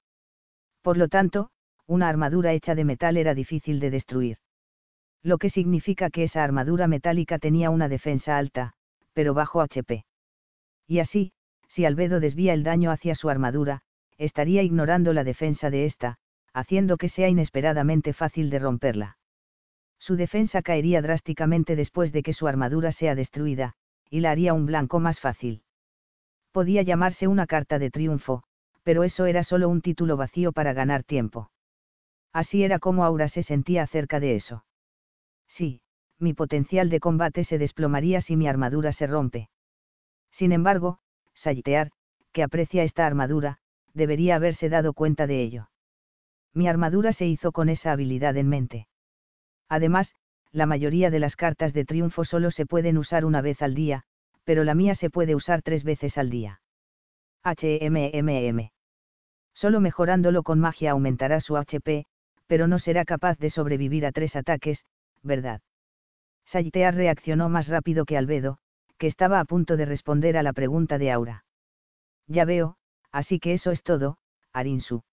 Por 0.82 0.98
lo 0.98 1.10
tanto, 1.10 1.50
una 1.86 2.08
armadura 2.08 2.54
hecha 2.54 2.74
de 2.74 2.86
metal 2.86 3.18
era 3.18 3.34
difícil 3.34 3.80
de 3.80 3.92
destruir. 3.92 4.38
Lo 5.22 5.38
que 5.38 5.50
significa 5.50 6.10
que 6.10 6.24
esa 6.24 6.44
armadura 6.44 6.88
metálica 6.88 7.38
tenía 7.38 7.70
una 7.70 7.90
defensa 7.90 8.38
alta, 8.38 8.74
pero 9.14 9.34
bajo 9.34 9.62
HP. 9.62 10.06
Y 10.88 11.00
así, 11.00 11.34
si 11.68 11.86
Albedo 11.86 12.20
desvía 12.22 12.54
el 12.54 12.64
daño 12.64 12.92
hacia 12.92 13.16
su 13.16 13.30
armadura, 13.30 13.82
estaría 14.18 14.64
ignorando 14.64 15.12
la 15.12 15.26
defensa 15.26 15.70
de 15.70 15.86
ésta, 15.86 16.18
haciendo 16.54 16.98
que 16.98 17.10
sea 17.10 17.28
inesperadamente 17.28 18.14
fácil 18.14 18.50
de 18.50 18.60
romperla. 18.60 19.18
Su 20.00 20.16
defensa 20.16 20.62
caería 20.62 21.02
drásticamente 21.02 21.76
después 21.76 22.14
de 22.14 22.24
que 22.24 22.34
su 22.34 22.48
armadura 22.48 22.94
sea 22.94 23.16
destruida, 23.16 23.74
y 24.10 24.22
la 24.22 24.32
haría 24.32 24.54
un 24.54 24.66
blanco 24.66 25.00
más 25.00 25.20
fácil. 25.20 25.64
Podía 26.52 26.82
llamarse 26.82 27.28
una 27.28 27.46
carta 27.46 27.78
de 27.78 27.92
triunfo, 27.92 28.44
pero 28.84 29.04
eso 29.04 29.26
era 29.26 29.44
solo 29.44 29.70
un 29.70 29.82
título 29.82 30.18
vacío 30.18 30.52
para 30.52 30.74
ganar 30.74 31.04
tiempo. 31.04 31.52
Así 32.32 32.64
era 32.64 32.80
como 32.80 33.04
Aura 33.04 33.28
se 33.28 33.44
sentía 33.44 33.84
acerca 33.84 34.20
de 34.20 34.36
eso. 34.36 34.66
Sí, 35.48 35.82
mi 36.20 36.34
potencial 36.34 36.90
de 36.90 37.00
combate 37.00 37.44
se 37.44 37.58
desplomaría 37.58 38.22
si 38.22 38.36
mi 38.36 38.48
armadura 38.48 38.92
se 38.92 39.08
rompe. 39.08 39.50
Sin 40.32 40.52
embargo, 40.52 41.00
Saltear, 41.34 41.92
que 42.32 42.44
aprecia 42.44 42.84
esta 42.84 43.08
armadura, 43.08 43.58
debería 43.94 44.36
haberse 44.36 44.70
dado 44.70 44.94
cuenta 44.94 45.28
de 45.28 45.42
ello. 45.42 45.70
Mi 46.54 46.68
armadura 46.68 47.14
se 47.14 47.26
hizo 47.26 47.52
con 47.52 47.70
esa 47.70 47.92
habilidad 47.92 48.38
en 48.38 48.50
mente. 48.50 48.88
Además, 49.68 50.16
la 50.52 50.66
mayoría 50.66 51.10
de 51.10 51.20
las 51.20 51.36
cartas 51.36 51.74
de 51.74 51.86
triunfo 51.86 52.26
solo 52.26 52.52
se 52.52 52.66
pueden 52.66 52.98
usar 52.98 53.24
una 53.26 53.42
vez 53.42 53.62
al 53.62 53.76
día, 53.76 54.04
pero 54.44 54.64
la 54.64 54.74
mía 54.74 54.96
se 54.96 55.10
puede 55.10 55.36
usar 55.36 55.62
tres 55.62 55.84
veces 55.84 56.18
al 56.18 56.30
día. 56.30 56.59
HMMM. 57.44 58.72
Solo 59.54 59.82
mejorándolo 59.82 60.44
con 60.44 60.60
magia 60.60 60.92
aumentará 60.92 61.42
su 61.42 61.58
HP, 61.58 62.06
pero 62.48 62.68
no 62.68 62.80
será 62.80 63.06
capaz 63.06 63.38
de 63.38 63.50
sobrevivir 63.50 64.06
a 64.06 64.12
tres 64.12 64.36
ataques, 64.36 64.86
¿verdad? 65.22 65.62
Saltear 66.46 66.96
reaccionó 66.96 67.50
más 67.50 67.68
rápido 67.68 68.06
que 68.06 68.18
Albedo, 68.18 68.58
que 68.98 69.08
estaba 69.08 69.40
a 69.40 69.46
punto 69.46 69.78
de 69.78 69.86
responder 69.86 70.38
a 70.38 70.44
la 70.44 70.54
pregunta 70.54 70.98
de 70.98 71.12
Aura. 71.12 71.46
Ya 72.28 72.46
veo, 72.46 72.76
así 73.12 73.40
que 73.40 73.54
eso 73.54 73.72
es 73.72 73.84
todo, 73.84 74.18
Arinsu. 74.52 75.04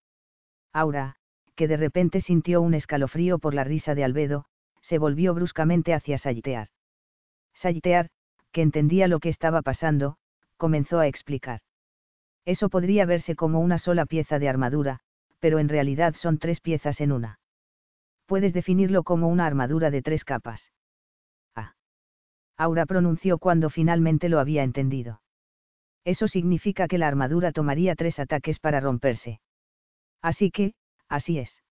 Aura, 0.73 1.16
que 1.54 1.68
de 1.68 1.76
repente 1.76 2.21
sintió 2.21 2.61
un 2.61 2.75
escalofrío 2.75 3.38
por 3.38 3.54
la 3.54 3.64
risa 3.64 3.95
de 3.95 4.04
Albedo, 4.04 4.45
se 4.83 4.99
volvió 4.99 5.35
bruscamente 5.35 5.95
hacia 5.95 6.18
Saltear. 6.18 6.68
Saltear, 7.54 8.09
que 8.52 8.62
entendía 8.62 9.09
lo 9.09 9.21
que 9.21 9.28
estaba 9.28 9.62
pasando, 9.62 10.16
comenzó 10.56 10.99
a 11.00 11.06
explicar. 11.06 11.61
Eso 12.47 12.71
podría 12.71 13.05
verse 13.05 13.35
como 13.35 13.61
una 13.61 13.76
sola 13.76 14.07
pieza 14.07 14.38
de 14.38 14.49
armadura, 14.49 15.00
pero 15.41 15.59
en 15.59 15.69
realidad 15.69 16.15
son 16.15 16.38
tres 16.38 16.61
piezas 16.61 17.00
en 17.00 17.12
una. 17.12 17.41
Puedes 18.25 18.53
definirlo 18.53 19.03
como 19.03 19.29
una 19.29 19.47
armadura 19.47 19.91
de 19.91 20.00
tres 20.00 20.25
capas. 20.25 20.73
Ah. 21.55 21.75
Aura 22.57 22.87
pronunció 22.87 23.38
cuando 23.38 23.69
finalmente 23.69 24.29
lo 24.29 24.38
había 24.38 24.62
entendido. 24.62 25.21
Eso 26.05 26.29
significa 26.29 26.87
que 26.87 26.99
la 26.99 27.09
armadura 27.09 27.50
tomaría 27.50 27.97
tres 27.97 28.21
ataques 28.21 28.61
para 28.61 28.79
romperse. 28.81 29.41
Así 30.23 30.53
que, 30.53 30.75
así 31.09 31.38
es. 31.41 31.62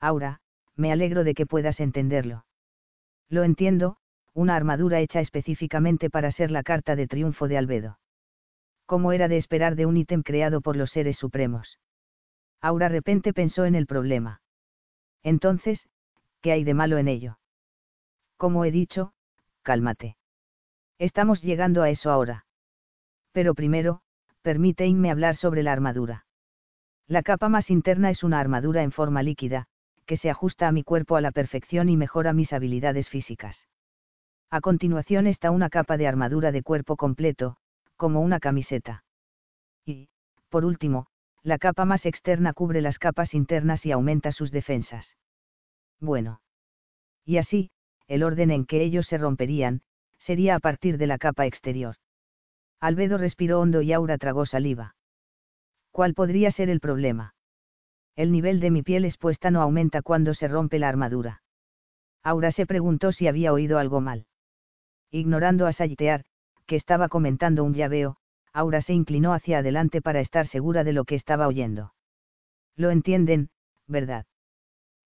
Aura, 0.00 0.40
me 0.76 0.92
alegro 0.92 1.24
de 1.24 1.34
que 1.34 1.44
puedas 1.44 1.78
entenderlo. 1.78 2.46
Lo 3.28 3.44
entiendo, 3.44 3.98
una 4.32 4.56
armadura 4.56 5.00
hecha 5.00 5.20
específicamente 5.20 6.08
para 6.08 6.32
ser 6.32 6.50
la 6.50 6.62
carta 6.62 6.96
de 6.96 7.06
triunfo 7.06 7.48
de 7.48 7.58
Albedo. 7.58 7.98
Como 8.90 9.12
era 9.12 9.28
de 9.28 9.36
esperar 9.36 9.76
de 9.76 9.86
un 9.86 9.96
ítem 9.96 10.22
creado 10.22 10.60
por 10.60 10.76
los 10.76 10.90
seres 10.90 11.16
supremos. 11.16 11.78
Aura 12.60 12.88
repente 12.88 13.32
pensó 13.32 13.64
en 13.64 13.76
el 13.76 13.86
problema. 13.86 14.42
Entonces, 15.22 15.88
¿qué 16.42 16.52
hay 16.52 16.64
de 16.64 16.74
malo 16.74 16.98
en 16.98 17.08
ello? 17.08 17.38
Como 18.36 18.64
he 18.64 18.70
dicho, 18.70 19.12
cálmate. 19.62 20.16
Estamos 20.98 21.40
llegando 21.40 21.82
a 21.82 21.90
eso 21.90 22.10
ahora 22.10 22.46
pero 23.32 23.54
primero, 23.54 24.00
permíteme 24.42 25.10
hablar 25.10 25.36
sobre 25.36 25.62
la 25.62 25.72
armadura. 25.72 26.26
La 27.06 27.22
capa 27.22 27.48
más 27.48 27.70
interna 27.70 28.10
es 28.10 28.22
una 28.22 28.40
armadura 28.40 28.82
en 28.82 28.92
forma 28.92 29.22
líquida, 29.22 29.66
que 30.06 30.16
se 30.16 30.30
ajusta 30.30 30.68
a 30.68 30.72
mi 30.72 30.82
cuerpo 30.82 31.16
a 31.16 31.20
la 31.20 31.32
perfección 31.32 31.88
y 31.88 31.96
mejora 31.96 32.32
mis 32.32 32.52
habilidades 32.52 33.08
físicas. 33.08 33.66
A 34.50 34.60
continuación 34.60 35.26
está 35.26 35.50
una 35.50 35.70
capa 35.70 35.96
de 35.96 36.08
armadura 36.08 36.50
de 36.52 36.62
cuerpo 36.62 36.96
completo, 36.96 37.56
como 38.00 38.22
una 38.22 38.40
camiseta. 38.40 39.04
Y, 39.84 40.08
por 40.48 40.64
último, 40.64 41.08
la 41.42 41.58
capa 41.58 41.84
más 41.84 42.06
externa 42.06 42.54
cubre 42.54 42.80
las 42.80 42.98
capas 42.98 43.34
internas 43.34 43.84
y 43.84 43.92
aumenta 43.92 44.32
sus 44.32 44.50
defensas. 44.50 45.18
Bueno. 46.00 46.40
Y 47.26 47.36
así, 47.36 47.70
el 48.06 48.22
orden 48.22 48.52
en 48.52 48.64
que 48.64 48.82
ellos 48.82 49.06
se 49.06 49.18
romperían, 49.18 49.82
sería 50.18 50.54
a 50.54 50.60
partir 50.60 50.96
de 50.96 51.08
la 51.08 51.18
capa 51.18 51.44
exterior. 51.44 51.96
Albedo 52.80 53.18
respiró 53.18 53.60
hondo 53.60 53.82
y 53.82 53.92
Aura 53.92 54.16
tragó 54.16 54.46
saliva. 54.46 54.96
¿Cuál 55.90 56.14
podría 56.14 56.50
ser 56.52 56.70
el 56.70 56.80
problema? 56.80 57.34
El 58.16 58.32
nivel 58.32 58.60
de 58.60 58.70
mi 58.70 58.82
piel 58.82 59.04
expuesta 59.04 59.50
no 59.50 59.60
aumenta 59.60 60.00
cuando 60.00 60.32
se 60.32 60.48
rompe 60.48 60.78
la 60.78 60.88
armadura. 60.88 61.42
Aura 62.22 62.50
se 62.50 62.64
preguntó 62.64 63.12
si 63.12 63.28
había 63.28 63.52
oído 63.52 63.78
algo 63.78 64.00
mal. 64.00 64.24
Ignorando 65.10 65.66
a 65.66 65.74
Saltear, 65.74 66.24
que 66.70 66.76
estaba 66.76 67.08
comentando 67.08 67.64
un 67.64 67.74
llaveo, 67.74 68.14
Aura 68.52 68.80
se 68.80 68.92
inclinó 68.92 69.32
hacia 69.32 69.58
adelante 69.58 70.00
para 70.00 70.20
estar 70.20 70.46
segura 70.46 70.84
de 70.84 70.92
lo 70.92 71.04
que 71.04 71.16
estaba 71.16 71.48
oyendo. 71.48 71.94
Lo 72.76 72.92
entienden, 72.92 73.50
¿verdad? 73.88 74.24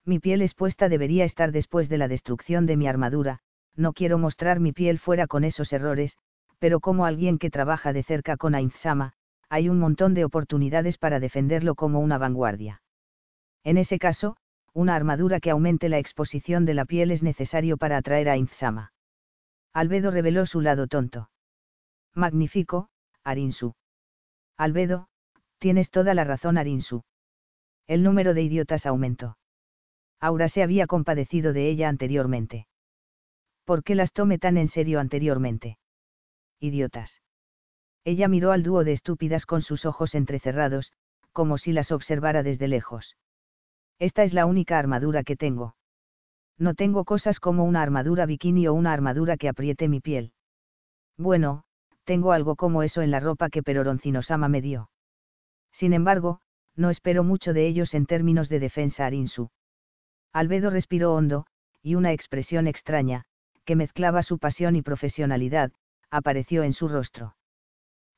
Mi 0.04 0.18
piel 0.18 0.42
expuesta 0.42 0.90
debería 0.90 1.24
estar 1.24 1.52
después 1.52 1.88
de 1.88 1.96
la 1.96 2.06
destrucción 2.06 2.66
de 2.66 2.76
mi 2.76 2.86
armadura, 2.86 3.38
no 3.74 3.94
quiero 3.94 4.18
mostrar 4.18 4.60
mi 4.60 4.72
piel 4.72 4.98
fuera 4.98 5.26
con 5.26 5.42
esos 5.42 5.72
errores, 5.72 6.18
pero 6.58 6.80
como 6.80 7.06
alguien 7.06 7.38
que 7.38 7.48
trabaja 7.48 7.94
de 7.94 8.02
cerca 8.02 8.36
con 8.36 8.54
Ainzama, 8.54 9.14
hay 9.48 9.70
un 9.70 9.78
montón 9.78 10.12
de 10.12 10.26
oportunidades 10.26 10.98
para 10.98 11.18
defenderlo 11.18 11.76
como 11.76 12.00
una 12.00 12.18
vanguardia. 12.18 12.82
En 13.62 13.78
ese 13.78 13.98
caso, 13.98 14.36
una 14.74 14.96
armadura 14.96 15.40
que 15.40 15.48
aumente 15.48 15.88
la 15.88 15.96
exposición 15.96 16.66
de 16.66 16.74
la 16.74 16.84
piel 16.84 17.10
es 17.10 17.22
necesario 17.22 17.78
para 17.78 17.96
atraer 17.96 18.28
a 18.28 18.36
Inzama. 18.36 18.92
Albedo 19.72 20.10
reveló 20.10 20.44
su 20.44 20.60
lado 20.60 20.88
tonto. 20.88 21.30
Magnífico, 22.14 22.88
Arinsu. 23.24 23.74
Albedo, 24.56 25.08
tienes 25.58 25.90
toda 25.90 26.14
la 26.14 26.24
razón, 26.24 26.58
Arinsu. 26.58 27.02
El 27.86 28.02
número 28.02 28.34
de 28.34 28.42
idiotas 28.42 28.86
aumentó. 28.86 29.36
Aura 30.20 30.48
se 30.48 30.62
había 30.62 30.86
compadecido 30.86 31.52
de 31.52 31.68
ella 31.68 31.88
anteriormente. 31.88 32.66
¿Por 33.64 33.82
qué 33.82 33.94
las 33.94 34.12
tome 34.12 34.38
tan 34.38 34.56
en 34.56 34.68
serio 34.68 35.00
anteriormente? 35.00 35.78
Idiotas. 36.60 37.20
Ella 38.04 38.28
miró 38.28 38.52
al 38.52 38.62
dúo 38.62 38.84
de 38.84 38.92
estúpidas 38.92 39.44
con 39.44 39.62
sus 39.62 39.84
ojos 39.84 40.14
entrecerrados, 40.14 40.92
como 41.32 41.58
si 41.58 41.72
las 41.72 41.90
observara 41.90 42.42
desde 42.42 42.68
lejos. 42.68 43.16
Esta 43.98 44.22
es 44.22 44.32
la 44.32 44.46
única 44.46 44.78
armadura 44.78 45.24
que 45.24 45.36
tengo. 45.36 45.76
No 46.58 46.74
tengo 46.74 47.04
cosas 47.04 47.40
como 47.40 47.64
una 47.64 47.82
armadura 47.82 48.26
bikini 48.26 48.68
o 48.68 48.74
una 48.74 48.92
armadura 48.92 49.36
que 49.36 49.48
apriete 49.48 49.88
mi 49.88 50.00
piel. 50.00 50.32
Bueno, 51.16 51.63
tengo 52.04 52.32
algo 52.32 52.56
como 52.56 52.82
eso 52.82 53.02
en 53.02 53.10
la 53.10 53.20
ropa 53.20 53.48
que 53.48 53.62
Peroroncinosama 53.62 54.48
me 54.48 54.62
dio. 54.62 54.90
Sin 55.72 55.92
embargo, 55.92 56.40
no 56.76 56.90
espero 56.90 57.24
mucho 57.24 57.52
de 57.52 57.66
ellos 57.66 57.94
en 57.94 58.06
términos 58.06 58.48
de 58.48 58.60
defensa 58.60 59.06
Arinsu. 59.06 59.50
Albedo 60.32 60.70
respiró 60.70 61.14
hondo, 61.14 61.46
y 61.82 61.94
una 61.94 62.12
expresión 62.12 62.66
extraña, 62.66 63.24
que 63.64 63.76
mezclaba 63.76 64.22
su 64.22 64.38
pasión 64.38 64.76
y 64.76 64.82
profesionalidad, 64.82 65.72
apareció 66.10 66.62
en 66.62 66.72
su 66.72 66.88
rostro. 66.88 67.36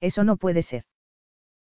Eso 0.01 0.25
no 0.25 0.37
puede 0.37 0.63
ser. 0.63 0.85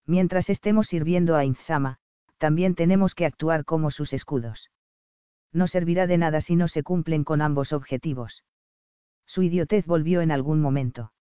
Mientras 0.06 0.48
estemos 0.50 0.88
sirviendo 0.88 1.36
a 1.36 1.44
Inzama, 1.44 1.98
también 2.38 2.74
tenemos 2.74 3.14
que 3.14 3.26
actuar 3.26 3.64
como 3.64 3.90
sus 3.90 4.12
escudos. 4.12 4.70
No 5.52 5.66
servirá 5.68 6.06
de 6.06 6.18
nada 6.18 6.40
si 6.40 6.56
no 6.56 6.68
se 6.68 6.82
cumplen 6.82 7.24
con 7.24 7.42
ambos 7.42 7.72
objetivos. 7.72 8.42
Su 9.26 9.42
idiotez 9.42 9.86
volvió 9.86 10.22
en 10.22 10.32
algún 10.32 10.60
momento. 10.60 11.12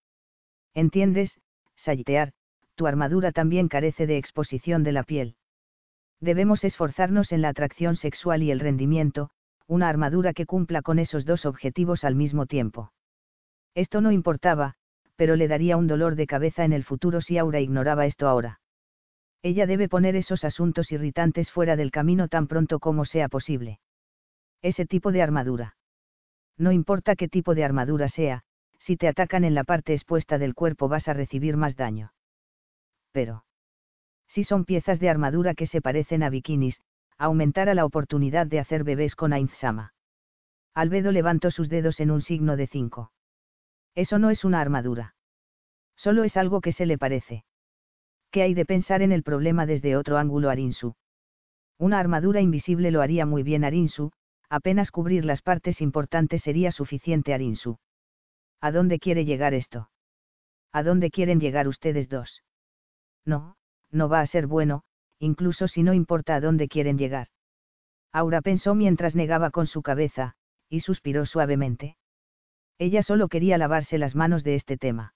¿Entiendes, 0.74 1.40
Saltear? 1.76 2.32
Tu 2.74 2.86
armadura 2.86 3.32
también 3.32 3.68
carece 3.68 4.06
de 4.06 4.16
exposición 4.16 4.82
de 4.82 4.92
la 4.92 5.02
piel. 5.02 5.36
Debemos 6.20 6.64
esforzarnos 6.64 7.32
en 7.32 7.42
la 7.42 7.48
atracción 7.48 7.96
sexual 7.96 8.42
y 8.42 8.50
el 8.50 8.60
rendimiento, 8.60 9.30
una 9.66 9.88
armadura 9.88 10.32
que 10.32 10.46
cumpla 10.46 10.82
con 10.82 10.98
esos 10.98 11.24
dos 11.24 11.46
objetivos 11.46 12.04
al 12.04 12.14
mismo 12.14 12.46
tiempo. 12.46 12.92
Esto 13.74 14.00
no 14.00 14.12
importaba, 14.12 14.74
pero 15.16 15.36
le 15.36 15.48
daría 15.48 15.76
un 15.76 15.86
dolor 15.86 16.16
de 16.16 16.26
cabeza 16.26 16.64
en 16.64 16.72
el 16.72 16.84
futuro 16.84 17.20
si 17.20 17.38
Aura 17.38 17.60
ignoraba 17.60 18.06
esto 18.06 18.28
ahora. 18.28 18.60
Ella 19.42 19.66
debe 19.66 19.88
poner 19.88 20.16
esos 20.16 20.44
asuntos 20.44 20.92
irritantes 20.92 21.50
fuera 21.50 21.76
del 21.76 21.90
camino 21.90 22.28
tan 22.28 22.46
pronto 22.46 22.78
como 22.78 23.04
sea 23.04 23.28
posible. 23.28 23.80
Ese 24.62 24.84
tipo 24.86 25.12
de 25.12 25.22
armadura. 25.22 25.76
No 26.58 26.72
importa 26.72 27.16
qué 27.16 27.28
tipo 27.28 27.54
de 27.54 27.64
armadura 27.64 28.08
sea, 28.08 28.42
si 28.80 28.96
te 28.96 29.08
atacan 29.08 29.44
en 29.44 29.54
la 29.54 29.64
parte 29.64 29.92
expuesta 29.92 30.38
del 30.38 30.54
cuerpo 30.54 30.88
vas 30.88 31.06
a 31.06 31.14
recibir 31.14 31.56
más 31.56 31.76
daño. 31.76 32.12
Pero. 33.12 33.44
Si 34.26 34.44
son 34.44 34.64
piezas 34.64 35.00
de 35.00 35.08
armadura 35.08 35.54
que 35.54 35.66
se 35.66 35.80
parecen 35.80 36.22
a 36.22 36.30
bikinis, 36.30 36.80
aumentará 37.18 37.74
la 37.74 37.84
oportunidad 37.84 38.46
de 38.46 38.58
hacer 38.58 38.84
bebés 38.84 39.14
con 39.14 39.32
Ainzama. 39.32 39.92
Albedo 40.74 41.12
levantó 41.12 41.50
sus 41.50 41.68
dedos 41.68 42.00
en 42.00 42.10
un 42.10 42.22
signo 42.22 42.56
de 42.56 42.66
5. 42.66 43.12
Eso 43.94 44.18
no 44.18 44.30
es 44.30 44.44
una 44.44 44.60
armadura. 44.60 45.14
Solo 45.96 46.24
es 46.24 46.36
algo 46.36 46.60
que 46.60 46.72
se 46.72 46.86
le 46.86 46.96
parece. 46.96 47.44
¿Qué 48.30 48.42
hay 48.42 48.54
de 48.54 48.64
pensar 48.64 49.02
en 49.02 49.12
el 49.12 49.22
problema 49.22 49.66
desde 49.66 49.96
otro 49.96 50.16
ángulo 50.16 50.48
Arinsu? 50.48 50.94
Una 51.78 51.98
armadura 51.98 52.40
invisible 52.40 52.90
lo 52.90 53.02
haría 53.02 53.26
muy 53.26 53.42
bien 53.42 53.64
Arinsu, 53.64 54.12
apenas 54.48 54.90
cubrir 54.92 55.24
las 55.24 55.42
partes 55.42 55.80
importantes 55.80 56.42
sería 56.42 56.70
suficiente 56.70 57.34
Arinsu. 57.34 57.78
¿A 58.60 58.72
dónde 58.72 58.98
quiere 58.98 59.24
llegar 59.24 59.54
esto? 59.54 59.90
¿A 60.72 60.82
dónde 60.82 61.10
quieren 61.10 61.40
llegar 61.40 61.66
ustedes 61.66 62.08
dos? 62.08 62.42
No, 63.24 63.56
no 63.90 64.08
va 64.08 64.20
a 64.20 64.26
ser 64.26 64.46
bueno, 64.46 64.82
incluso 65.18 65.68
si 65.68 65.82
no 65.82 65.94
importa 65.94 66.34
a 66.34 66.40
dónde 66.40 66.68
quieren 66.68 66.98
llegar. 66.98 67.28
Aura 68.12 68.42
pensó 68.42 68.74
mientras 68.74 69.14
negaba 69.14 69.50
con 69.50 69.66
su 69.66 69.82
cabeza, 69.82 70.34
y 70.68 70.80
suspiró 70.80 71.26
suavemente. 71.26 71.96
Ella 72.78 73.02
solo 73.02 73.28
quería 73.28 73.58
lavarse 73.58 73.98
las 73.98 74.14
manos 74.14 74.44
de 74.44 74.54
este 74.54 74.76
tema. 74.76 75.14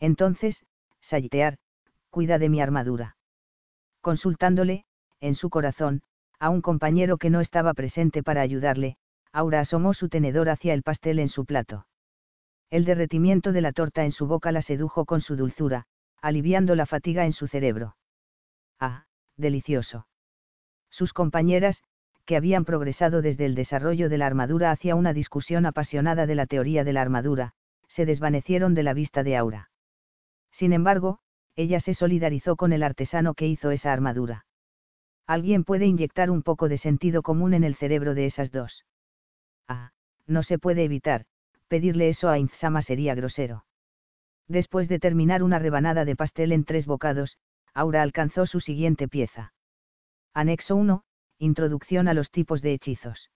Entonces, 0.00 0.64
Saltear, 1.00 1.58
cuida 2.10 2.38
de 2.38 2.48
mi 2.48 2.60
armadura. 2.60 3.16
Consultándole, 4.00 4.84
en 5.20 5.34
su 5.34 5.50
corazón, 5.50 6.02
a 6.38 6.50
un 6.50 6.60
compañero 6.60 7.16
que 7.16 7.30
no 7.30 7.40
estaba 7.40 7.74
presente 7.74 8.22
para 8.22 8.42
ayudarle, 8.42 8.96
Aura 9.32 9.60
asomó 9.60 9.94
su 9.94 10.08
tenedor 10.08 10.48
hacia 10.48 10.74
el 10.74 10.82
pastel 10.82 11.18
en 11.18 11.28
su 11.28 11.44
plato. 11.44 11.86
El 12.74 12.84
derretimiento 12.84 13.52
de 13.52 13.60
la 13.60 13.72
torta 13.72 14.02
en 14.02 14.10
su 14.10 14.26
boca 14.26 14.50
la 14.50 14.60
sedujo 14.60 15.04
con 15.04 15.20
su 15.20 15.36
dulzura, 15.36 15.86
aliviando 16.20 16.74
la 16.74 16.86
fatiga 16.86 17.24
en 17.24 17.32
su 17.32 17.46
cerebro. 17.46 17.94
Ah, 18.80 19.04
delicioso. 19.36 20.08
Sus 20.90 21.12
compañeras, 21.12 21.84
que 22.26 22.36
habían 22.36 22.64
progresado 22.64 23.22
desde 23.22 23.44
el 23.44 23.54
desarrollo 23.54 24.08
de 24.08 24.18
la 24.18 24.26
armadura 24.26 24.72
hacia 24.72 24.96
una 24.96 25.12
discusión 25.12 25.66
apasionada 25.66 26.26
de 26.26 26.34
la 26.34 26.46
teoría 26.46 26.82
de 26.82 26.92
la 26.92 27.02
armadura, 27.02 27.52
se 27.86 28.06
desvanecieron 28.06 28.74
de 28.74 28.82
la 28.82 28.92
vista 28.92 29.22
de 29.22 29.36
Aura. 29.36 29.70
Sin 30.50 30.72
embargo, 30.72 31.20
ella 31.54 31.78
se 31.78 31.94
solidarizó 31.94 32.56
con 32.56 32.72
el 32.72 32.82
artesano 32.82 33.34
que 33.34 33.46
hizo 33.46 33.70
esa 33.70 33.92
armadura. 33.92 34.46
Alguien 35.28 35.62
puede 35.62 35.86
inyectar 35.86 36.28
un 36.28 36.42
poco 36.42 36.68
de 36.68 36.78
sentido 36.78 37.22
común 37.22 37.54
en 37.54 37.62
el 37.62 37.76
cerebro 37.76 38.14
de 38.14 38.26
esas 38.26 38.50
dos. 38.50 38.84
Ah, 39.68 39.92
no 40.26 40.42
se 40.42 40.58
puede 40.58 40.82
evitar, 40.82 41.26
pedirle 41.74 42.08
eso 42.08 42.28
a 42.28 42.38
Inzama 42.38 42.82
sería 42.82 43.16
grosero. 43.16 43.64
Después 44.46 44.88
de 44.88 45.00
terminar 45.00 45.42
una 45.42 45.58
rebanada 45.58 46.04
de 46.04 46.14
pastel 46.14 46.52
en 46.52 46.62
tres 46.62 46.86
bocados, 46.86 47.36
Aura 47.72 48.00
alcanzó 48.02 48.46
su 48.46 48.60
siguiente 48.60 49.08
pieza. 49.08 49.54
Anexo 50.34 50.76
1, 50.76 51.02
Introducción 51.40 52.06
a 52.06 52.14
los 52.14 52.30
tipos 52.30 52.62
de 52.62 52.74
hechizos. 52.74 53.32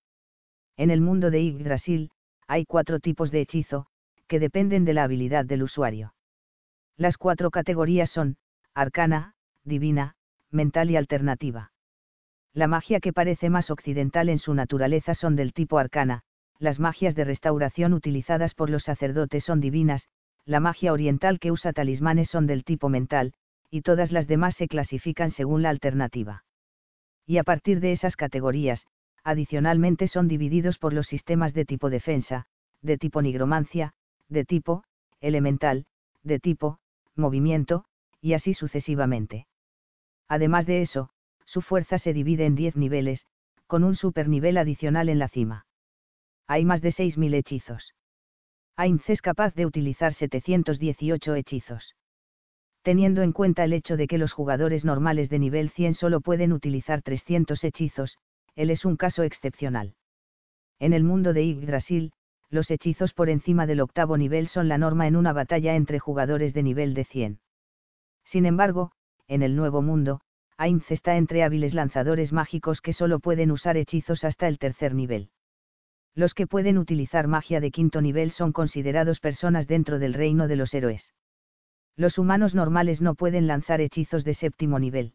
En 0.76 0.92
el 0.92 1.00
mundo 1.00 1.32
de 1.32 1.42
Yggdrasil, 1.42 2.12
hay 2.46 2.64
cuatro 2.64 3.00
tipos 3.00 3.32
de 3.32 3.40
hechizo, 3.40 3.86
que 4.28 4.38
dependen 4.38 4.84
de 4.84 4.94
la 4.94 5.02
habilidad 5.02 5.44
del 5.44 5.64
usuario. 5.64 6.14
Las 6.96 7.18
cuatro 7.18 7.50
categorías 7.50 8.08
son, 8.08 8.36
arcana, 8.72 9.34
divina, 9.64 10.14
mental 10.52 10.92
y 10.92 10.96
alternativa. 10.96 11.72
La 12.52 12.68
magia 12.68 13.00
que 13.00 13.12
parece 13.12 13.50
más 13.50 13.68
occidental 13.72 14.28
en 14.28 14.38
su 14.38 14.54
naturaleza 14.54 15.14
son 15.14 15.34
del 15.34 15.52
tipo 15.52 15.80
arcana, 15.80 16.22
las 16.58 16.80
magias 16.80 17.14
de 17.14 17.24
restauración 17.24 17.92
utilizadas 17.92 18.54
por 18.54 18.68
los 18.68 18.84
sacerdotes 18.84 19.44
son 19.44 19.60
divinas, 19.60 20.08
la 20.44 20.60
magia 20.60 20.92
oriental 20.92 21.38
que 21.38 21.52
usa 21.52 21.72
talismanes 21.72 22.30
son 22.30 22.46
del 22.46 22.64
tipo 22.64 22.88
mental, 22.88 23.34
y 23.70 23.82
todas 23.82 24.10
las 24.10 24.26
demás 24.26 24.56
se 24.56 24.66
clasifican 24.66 25.30
según 25.30 25.62
la 25.62 25.70
alternativa. 25.70 26.44
Y 27.26 27.38
a 27.38 27.44
partir 27.44 27.80
de 27.80 27.92
esas 27.92 28.16
categorías, 28.16 28.86
adicionalmente 29.22 30.08
son 30.08 30.26
divididos 30.26 30.78
por 30.78 30.94
los 30.94 31.06
sistemas 31.06 31.54
de 31.54 31.64
tipo 31.64 31.90
defensa, 31.90 32.46
de 32.82 32.98
tipo 32.98 33.22
nigromancia, 33.22 33.92
de 34.28 34.44
tipo, 34.44 34.84
elemental, 35.20 35.86
de 36.22 36.40
tipo, 36.40 36.78
movimiento, 37.14 37.84
y 38.20 38.32
así 38.32 38.54
sucesivamente. 38.54 39.46
Además 40.28 40.66
de 40.66 40.82
eso, 40.82 41.10
su 41.44 41.60
fuerza 41.60 41.98
se 41.98 42.12
divide 42.12 42.46
en 42.46 42.54
10 42.56 42.76
niveles, 42.76 43.26
con 43.66 43.84
un 43.84 43.94
supernivel 43.94 44.56
adicional 44.56 45.08
en 45.08 45.18
la 45.18 45.28
cima 45.28 45.66
hay 46.48 46.64
más 46.64 46.80
de 46.80 46.90
6.000 46.90 47.34
hechizos. 47.34 47.94
Ainz 48.74 49.08
es 49.10 49.20
capaz 49.20 49.54
de 49.54 49.66
utilizar 49.66 50.14
718 50.14 51.34
hechizos. 51.34 51.94
Teniendo 52.82 53.22
en 53.22 53.32
cuenta 53.32 53.64
el 53.64 53.74
hecho 53.74 53.96
de 53.96 54.06
que 54.06 54.18
los 54.18 54.32
jugadores 54.32 54.84
normales 54.84 55.28
de 55.28 55.38
nivel 55.38 55.68
100 55.70 55.94
solo 55.94 56.20
pueden 56.22 56.52
utilizar 56.52 57.02
300 57.02 57.62
hechizos, 57.64 58.16
él 58.54 58.70
es 58.70 58.84
un 58.84 58.96
caso 58.96 59.24
excepcional. 59.24 59.94
En 60.78 60.94
el 60.94 61.04
mundo 61.04 61.34
de 61.34 61.44
Yggdrasil, 61.44 62.12
los 62.50 62.70
hechizos 62.70 63.12
por 63.12 63.28
encima 63.28 63.66
del 63.66 63.80
octavo 63.80 64.16
nivel 64.16 64.48
son 64.48 64.68
la 64.68 64.78
norma 64.78 65.06
en 65.06 65.16
una 65.16 65.34
batalla 65.34 65.74
entre 65.74 65.98
jugadores 65.98 66.54
de 66.54 66.62
nivel 66.62 66.94
de 66.94 67.04
100. 67.04 67.40
Sin 68.24 68.46
embargo, 68.46 68.92
en 69.26 69.42
el 69.42 69.54
nuevo 69.54 69.82
mundo, 69.82 70.22
Ainz 70.56 70.90
está 70.90 71.18
entre 71.18 71.42
hábiles 71.42 71.74
lanzadores 71.74 72.32
mágicos 72.32 72.80
que 72.80 72.94
solo 72.94 73.20
pueden 73.20 73.50
usar 73.50 73.76
hechizos 73.76 74.24
hasta 74.24 74.48
el 74.48 74.58
tercer 74.58 74.94
nivel. 74.94 75.30
Los 76.18 76.34
que 76.34 76.48
pueden 76.48 76.78
utilizar 76.78 77.28
magia 77.28 77.60
de 77.60 77.70
quinto 77.70 78.00
nivel 78.00 78.32
son 78.32 78.50
considerados 78.50 79.20
personas 79.20 79.68
dentro 79.68 80.00
del 80.00 80.14
reino 80.14 80.48
de 80.48 80.56
los 80.56 80.74
héroes. 80.74 81.12
Los 81.94 82.18
humanos 82.18 82.56
normales 82.56 83.00
no 83.00 83.14
pueden 83.14 83.46
lanzar 83.46 83.80
hechizos 83.80 84.24
de 84.24 84.34
séptimo 84.34 84.80
nivel. 84.80 85.12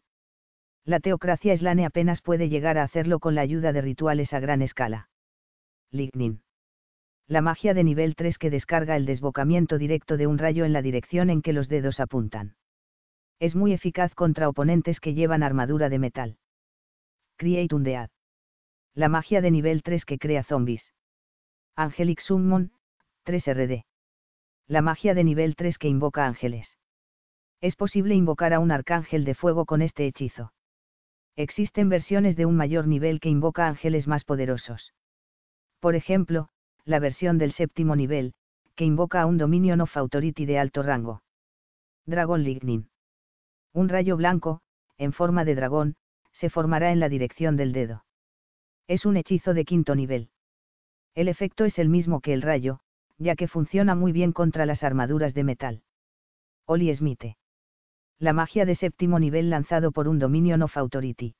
La 0.86 1.00
teocracia 1.00 1.52
eslane 1.52 1.84
apenas 1.84 2.22
puede 2.22 2.48
llegar 2.48 2.78
a 2.78 2.84
hacerlo 2.84 3.18
con 3.18 3.34
la 3.34 3.42
ayuda 3.42 3.74
de 3.74 3.82
rituales 3.82 4.32
a 4.32 4.40
gran 4.40 4.62
escala. 4.62 5.10
Lignin. 5.90 6.40
La 7.28 7.42
magia 7.42 7.74
de 7.74 7.84
nivel 7.84 8.16
3 8.16 8.38
que 8.38 8.48
descarga 8.48 8.96
el 8.96 9.04
desbocamiento 9.04 9.76
directo 9.76 10.16
de 10.16 10.26
un 10.26 10.38
rayo 10.38 10.64
en 10.64 10.72
la 10.72 10.80
dirección 10.80 11.28
en 11.28 11.42
que 11.42 11.52
los 11.52 11.68
dedos 11.68 12.00
apuntan. 12.00 12.56
Es 13.40 13.54
muy 13.54 13.74
eficaz 13.74 14.14
contra 14.14 14.48
oponentes 14.48 15.00
que 15.00 15.12
llevan 15.12 15.42
armadura 15.42 15.90
de 15.90 15.98
metal. 15.98 16.38
Create 17.36 17.74
Undead. 17.74 18.08
La 18.94 19.10
magia 19.10 19.42
de 19.42 19.50
nivel 19.50 19.82
3 19.82 20.06
que 20.06 20.18
crea 20.18 20.44
zombies. 20.44 20.93
Angelic 21.76 22.20
Summon, 22.20 22.70
3RD. 23.26 23.84
La 24.68 24.80
magia 24.80 25.12
de 25.12 25.24
nivel 25.24 25.56
3 25.56 25.76
que 25.76 25.88
invoca 25.88 26.24
ángeles. 26.24 26.78
Es 27.60 27.74
posible 27.74 28.14
invocar 28.14 28.54
a 28.54 28.60
un 28.60 28.70
arcángel 28.70 29.24
de 29.24 29.34
fuego 29.34 29.66
con 29.66 29.82
este 29.82 30.06
hechizo. 30.06 30.52
Existen 31.34 31.88
versiones 31.88 32.36
de 32.36 32.46
un 32.46 32.56
mayor 32.56 32.86
nivel 32.86 33.18
que 33.18 33.28
invoca 33.28 33.66
ángeles 33.66 34.06
más 34.06 34.24
poderosos. 34.24 34.94
Por 35.80 35.96
ejemplo, 35.96 36.48
la 36.84 37.00
versión 37.00 37.38
del 37.38 37.50
séptimo 37.52 37.96
nivel, 37.96 38.34
que 38.76 38.84
invoca 38.84 39.22
a 39.22 39.26
un 39.26 39.36
Dominion 39.36 39.80
of 39.80 39.96
Authority 39.96 40.46
de 40.46 40.60
alto 40.60 40.84
rango. 40.84 41.24
Dragon 42.06 42.44
Lightning. 42.44 42.88
Un 43.72 43.88
rayo 43.88 44.16
blanco, 44.16 44.60
en 44.96 45.12
forma 45.12 45.44
de 45.44 45.56
dragón, 45.56 45.96
se 46.30 46.50
formará 46.50 46.92
en 46.92 47.00
la 47.00 47.08
dirección 47.08 47.56
del 47.56 47.72
dedo. 47.72 48.04
Es 48.86 49.04
un 49.04 49.16
hechizo 49.16 49.54
de 49.54 49.64
quinto 49.64 49.96
nivel. 49.96 50.30
El 51.14 51.28
efecto 51.28 51.64
es 51.64 51.78
el 51.78 51.88
mismo 51.88 52.20
que 52.20 52.32
el 52.32 52.42
rayo, 52.42 52.80
ya 53.18 53.36
que 53.36 53.48
funciona 53.48 53.94
muy 53.94 54.12
bien 54.12 54.32
contra 54.32 54.66
las 54.66 54.82
armaduras 54.82 55.32
de 55.34 55.44
metal. 55.44 55.82
Oli 56.66 56.92
Smith. 56.94 57.36
La 58.18 58.32
magia 58.32 58.64
de 58.64 58.74
séptimo 58.74 59.18
nivel 59.18 59.50
lanzado 59.50 59.92
por 59.92 60.08
un 60.08 60.18
Dominion 60.18 60.62
of 60.62 60.76
Authority. 60.76 61.36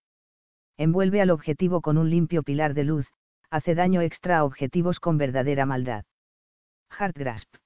Envuelve 0.77 1.21
al 1.21 1.31
objetivo 1.31 1.81
con 1.81 1.99
un 1.99 2.11
limpio 2.11 2.43
pilar 2.43 2.75
de 2.75 2.85
luz, 2.85 3.07
hace 3.51 3.75
daño 3.75 4.01
extra 4.01 4.39
a 4.39 4.45
objetivos 4.45 5.01
con 5.01 5.19
verdadera 5.19 5.67
maldad. 5.67 6.05
Heart 6.91 7.17
Grasp. 7.17 7.57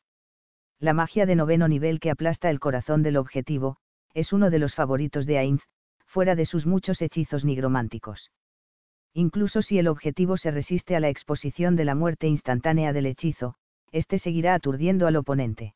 La 0.79 0.95
magia 0.95 1.27
de 1.27 1.35
noveno 1.35 1.69
nivel 1.69 2.01
que 2.01 2.11
aplasta 2.11 2.51
el 2.51 2.61
corazón 2.61 3.03
del 3.03 3.17
objetivo, 3.17 3.79
es 4.15 4.33
uno 4.33 4.51
de 4.51 4.59
los 4.59 4.75
favoritos 4.75 5.27
de 5.27 5.39
Ainz, 5.39 5.63
fuera 6.07 6.35
de 6.35 6.47
sus 6.47 6.67
muchos 6.67 7.03
hechizos 7.03 7.45
nigrománticos. 7.45 8.31
Incluso 9.15 9.63
si 9.63 9.79
el 9.79 9.89
objetivo 9.89 10.37
se 10.37 10.51
resiste 10.51 10.95
a 10.97 11.01
la 11.01 11.09
exposición 11.09 11.77
de 11.77 11.85
la 11.85 11.95
muerte 11.95 12.27
instantánea 12.27 12.93
del 12.93 13.07
hechizo, 13.07 13.57
este 13.91 14.19
seguirá 14.19 14.55
aturdiendo 14.55 15.07
al 15.07 15.17
oponente. 15.17 15.75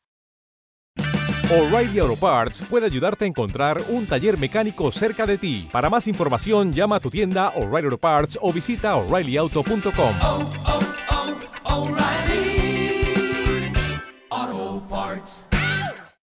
O'Reilly 1.51 1.99
Auto 1.99 2.19
Parts 2.19 2.63
puede 2.69 2.85
ayudarte 2.85 3.25
a 3.25 3.27
encontrar 3.27 3.83
un 3.89 4.07
taller 4.07 4.39
mecánico 4.39 4.91
cerca 4.91 5.25
de 5.25 5.37
ti. 5.37 5.67
Para 5.71 5.89
más 5.89 6.07
información, 6.07 6.71
llama 6.71 6.95
a 6.95 6.99
tu 6.99 7.09
tienda 7.09 7.49
O'Reilly 7.49 7.85
Auto 7.85 7.97
Parts 7.97 8.39
o 8.41 8.53
visita 8.53 8.95
oreillyauto.com. 8.95 10.15